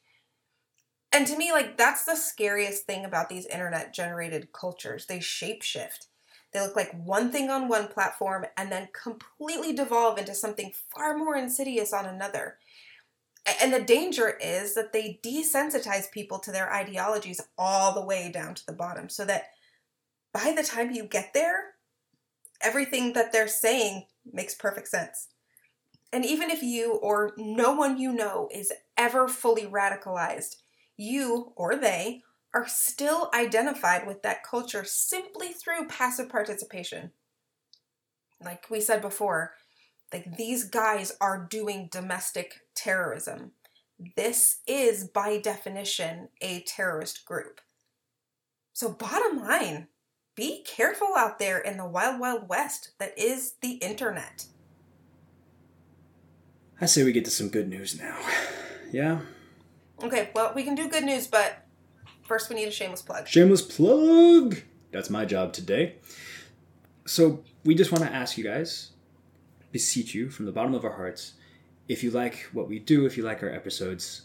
[1.12, 5.08] And to me, like, that's the scariest thing about these internet generated cultures.
[5.08, 6.08] They shapeshift.
[6.53, 11.18] They look like one thing on one platform and then completely devolve into something far
[11.18, 12.58] more insidious on another.
[13.61, 18.53] And the danger is that they desensitize people to their ideologies all the way down
[18.55, 19.49] to the bottom so that
[20.31, 21.73] by the time you get there,
[22.61, 25.30] everything that they're saying makes perfect sense.
[26.13, 30.57] And even if you or no one you know is ever fully radicalized,
[30.97, 32.22] you or they
[32.53, 37.11] are still identified with that culture simply through passive participation.
[38.43, 39.53] Like we said before,
[40.11, 43.52] like these guys are doing domestic terrorism.
[44.15, 47.61] This is by definition a terrorist group.
[48.73, 49.88] So bottom line,
[50.35, 54.45] be careful out there in the wild wild west that is the internet.
[56.80, 58.18] I say we get to some good news now.
[58.91, 59.19] Yeah?
[60.03, 61.65] Okay, well, we can do good news, but
[62.23, 63.27] first we need a shameless plug.
[63.27, 64.61] Shameless plug!
[64.91, 65.98] That's my job today.
[67.06, 68.91] So, we just want to ask you guys,
[69.72, 71.34] beseech you from the bottom of our hearts,
[71.91, 74.22] if you like what we do, if you like our episodes,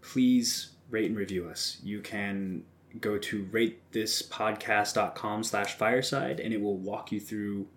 [0.00, 1.78] please rate and review us.
[1.84, 2.64] You can
[3.00, 7.68] go to ratethispodcast.com slash fireside and it will walk you through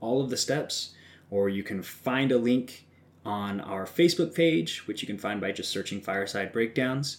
[0.00, 0.94] all of the steps,
[1.28, 2.86] or you can find a link
[3.26, 7.18] on our Facebook page, which you can find by just searching Fireside Breakdowns.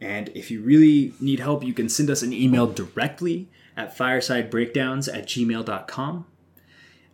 [0.00, 5.14] And if you really need help, you can send us an email directly at firesidebreakdowns
[5.14, 6.26] at gmail.com.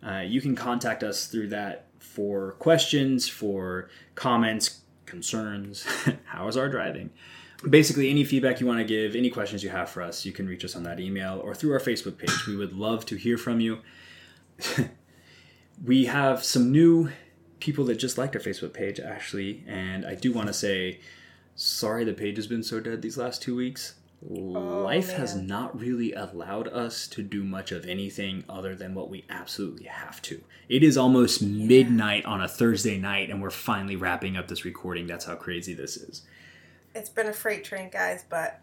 [0.01, 5.85] Uh, you can contact us through that for questions, for comments, concerns.
[6.25, 7.09] How is our driving?
[7.67, 10.47] Basically, any feedback you want to give, any questions you have for us, you can
[10.47, 12.45] reach us on that email or through our Facebook page.
[12.45, 13.79] We would love to hear from you.
[15.83, 17.09] we have some new
[17.59, 20.99] people that just liked our Facebook page, actually, and I do want to say
[21.55, 23.95] sorry the page has been so dead these last two weeks.
[24.21, 29.25] Life has not really allowed us to do much of anything other than what we
[29.29, 30.41] absolutely have to.
[30.67, 35.05] It is almost midnight on a Thursday night, and we're finally wrapping up this recording.
[35.05, 36.23] That's how crazy this is.
[36.95, 38.59] It's been a freight train, guys, but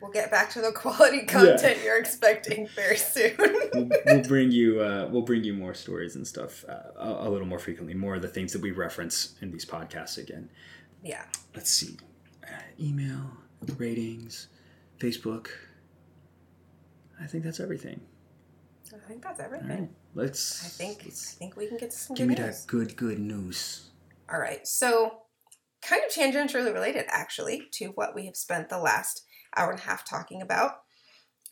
[0.00, 3.34] we'll get back to the quality content you're expecting very soon.
[3.72, 7.30] We'll, we'll bring you uh, we'll bring you more stories and stuff uh, a, a
[7.30, 7.94] little more frequently.
[7.94, 10.50] More of the things that we reference in these podcasts again.
[11.02, 11.24] yeah.
[11.54, 11.96] let's see
[12.44, 13.30] uh, email
[13.78, 14.48] ratings
[14.98, 15.48] facebook
[17.22, 18.00] i think that's everything
[18.94, 19.68] I think that's everything.
[19.68, 22.44] right let's I think I let's think we can get to some give good me
[22.44, 22.60] news.
[22.64, 23.90] that good good news
[24.32, 24.66] All right.
[24.66, 25.22] So,
[25.82, 29.22] kind of tangentially related, actually, to what we have spent the last
[29.56, 30.72] hour and a half talking about.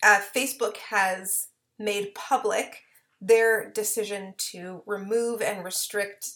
[0.03, 1.49] Uh, Facebook has
[1.79, 2.83] made public
[3.21, 6.31] their decision to remove and restrict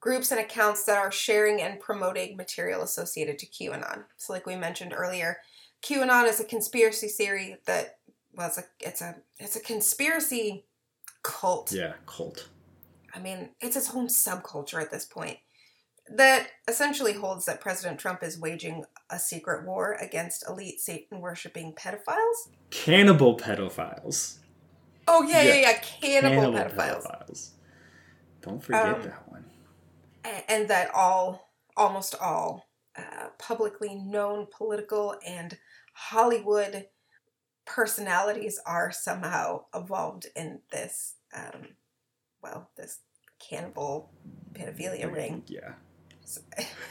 [0.00, 4.04] groups and accounts that are sharing and promoting material associated to QAnon.
[4.16, 5.38] So, like we mentioned earlier,
[5.86, 7.98] QAnon is a conspiracy theory that
[8.34, 10.66] well, it's a it's a it's a conspiracy
[11.22, 12.48] cult yeah cult
[13.16, 15.38] I mean, it's its own subculture at this point
[16.14, 21.72] that essentially holds that President Trump is waging a secret war against elite Satan worshipping
[21.72, 22.50] pedophiles.
[22.70, 24.38] Cannibal pedophiles.
[25.08, 27.06] Oh yeah, yeah, yeah, cannibal, cannibal pedophiles.
[27.06, 27.50] pedophiles.
[28.42, 29.44] Don't forget um, that one.
[30.48, 32.68] And that all, almost all,
[32.98, 35.56] uh, publicly known political and
[35.96, 36.86] Hollywood
[37.64, 41.68] personalities are somehow involved in this, um,
[42.42, 43.00] well, this
[43.40, 44.10] cannibal
[44.52, 45.42] pedophilia ring.
[45.46, 45.72] Yeah.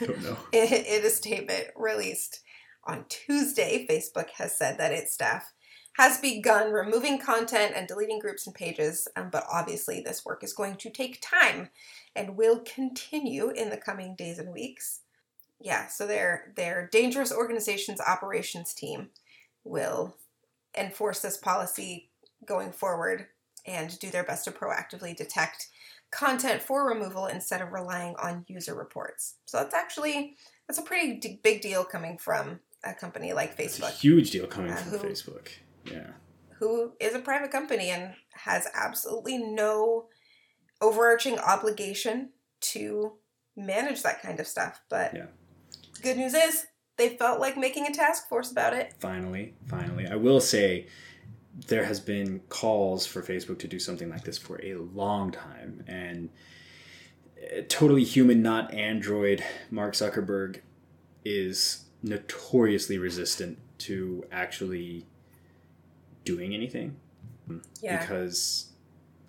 [0.00, 0.36] don't know.
[0.52, 2.40] in a statement released
[2.84, 5.52] on Tuesday, Facebook has said that its staff
[5.96, 10.52] has begun removing content and deleting groups and pages, um, but obviously this work is
[10.52, 11.70] going to take time
[12.14, 15.02] and will continue in the coming days and weeks.
[15.66, 19.08] Yeah, so their their dangerous organizations operations team
[19.64, 20.14] will
[20.78, 22.08] enforce this policy
[22.46, 23.26] going forward
[23.66, 25.66] and do their best to proactively detect
[26.12, 29.38] content for removal instead of relying on user reports.
[29.44, 30.36] So that's actually
[30.68, 33.90] that's a pretty d- big deal coming from a company like Facebook.
[33.90, 35.48] huge deal coming uh, from who, Facebook.
[35.84, 36.10] Yeah.
[36.60, 40.06] Who is a private company and has absolutely no
[40.80, 42.30] overarching obligation
[42.60, 43.14] to
[43.56, 44.80] manage that kind of stuff.
[44.88, 45.26] But yeah.
[45.96, 46.66] Good news is
[46.96, 48.94] they felt like making a task force about it.
[48.98, 50.06] Finally, finally.
[50.06, 50.86] I will say
[51.68, 55.84] there has been calls for Facebook to do something like this for a long time,
[55.86, 56.30] and
[57.40, 59.42] uh, totally human, not Android.
[59.70, 60.60] Mark Zuckerberg
[61.24, 65.06] is notoriously resistant to actually
[66.24, 66.96] doing anything.
[67.80, 68.00] Yeah.
[68.00, 68.72] Because,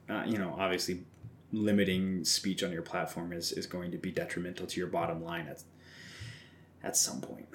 [0.10, 1.04] uh, you know, obviously
[1.52, 5.48] limiting speech on your platform is, is going to be detrimental to your bottom line
[5.48, 5.64] at,
[6.84, 7.48] at some point.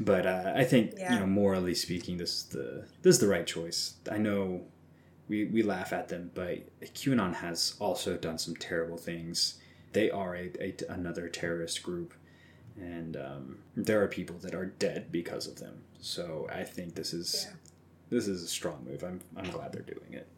[0.00, 1.14] But uh, I think, yeah.
[1.14, 3.94] you know, morally speaking, this is the this is the right choice.
[4.10, 4.62] I know
[5.28, 6.60] we, we laugh at them, but
[6.94, 9.58] QAnon has also done some terrible things.
[9.92, 12.14] They are a, a another terrorist group,
[12.76, 15.82] and um, there are people that are dead because of them.
[16.00, 17.56] So I think this is yeah.
[18.10, 19.02] this is a strong move.
[19.02, 20.28] I'm I'm glad they're doing it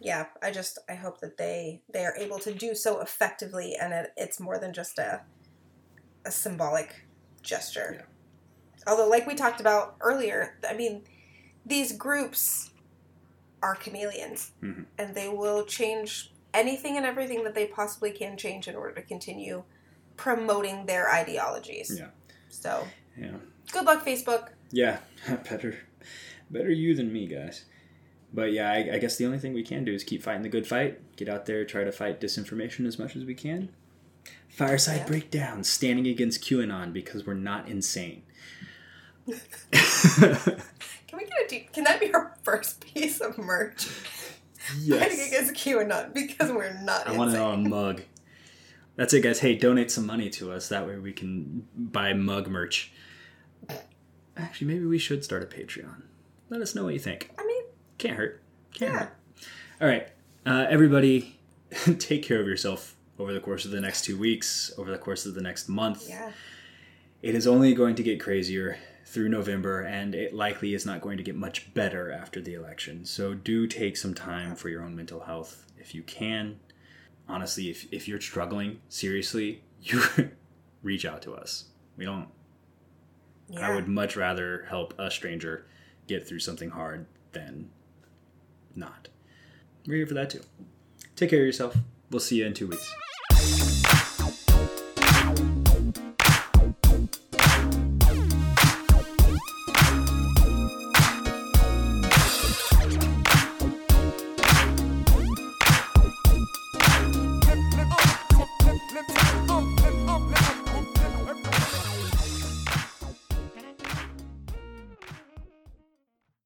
[0.00, 3.92] yeah, I just I hope that they they are able to do so effectively, and
[3.92, 5.20] it, it's more than just a
[6.24, 7.06] a symbolic
[7.42, 7.96] gesture.
[7.98, 8.04] Yeah.
[8.86, 11.02] Although, like we talked about earlier, I mean,
[11.66, 12.70] these groups
[13.62, 14.82] are chameleons, mm-hmm.
[14.98, 19.02] and they will change anything and everything that they possibly can change in order to
[19.02, 19.62] continue
[20.16, 21.96] promoting their ideologies.
[21.98, 22.08] Yeah.
[22.48, 22.86] So.
[23.18, 23.36] Yeah.
[23.70, 24.48] Good luck, Facebook.
[24.72, 24.98] Yeah,
[25.50, 25.76] better,
[26.50, 27.64] better you than me, guys
[28.32, 30.48] but yeah, I, I, guess the only thing we can do is keep fighting the
[30.48, 31.16] good fight.
[31.16, 33.70] Get out there, try to fight disinformation as much as we can.
[34.48, 35.06] Fireside yeah.
[35.06, 38.22] breakdown, standing against QAnon because we're not insane.
[39.26, 39.36] can
[41.12, 41.72] we get a deep?
[41.72, 43.88] Can that be our first piece of merch?
[44.78, 45.00] Yes.
[45.00, 47.08] Fighting against QAnon because we're not.
[47.08, 48.02] I want it on a mug.
[48.96, 49.40] That's it, guys.
[49.40, 50.68] Hey, donate some money to us.
[50.68, 52.92] That way we can buy mug merch.
[54.36, 56.02] Actually, maybe we should start a Patreon.
[56.50, 57.30] Let us know what you think.
[57.38, 57.62] I mean,
[57.98, 58.42] can't hurt.
[58.74, 58.98] Can't yeah.
[58.98, 59.16] hurt.
[59.80, 60.08] All right.
[60.44, 61.38] Uh, everybody,
[61.98, 65.26] take care of yourself over the course of the next two weeks, over the course
[65.26, 66.08] of the next month.
[66.08, 66.32] Yeah.
[67.22, 71.18] It is only going to get crazier through November, and it likely is not going
[71.18, 73.04] to get much better after the election.
[73.04, 76.60] So do take some time for your own mental health if you can.
[77.28, 80.02] Honestly, if, if you're struggling seriously, you
[80.82, 81.64] reach out to us.
[81.96, 82.28] We don't.
[83.48, 83.68] Yeah.
[83.68, 85.66] I would much rather help a stranger
[86.06, 87.70] get through something hard than
[88.74, 89.08] not.
[89.86, 90.42] We're here for that too.
[91.16, 91.76] Take care of yourself.
[92.10, 92.94] We'll see you in two weeks.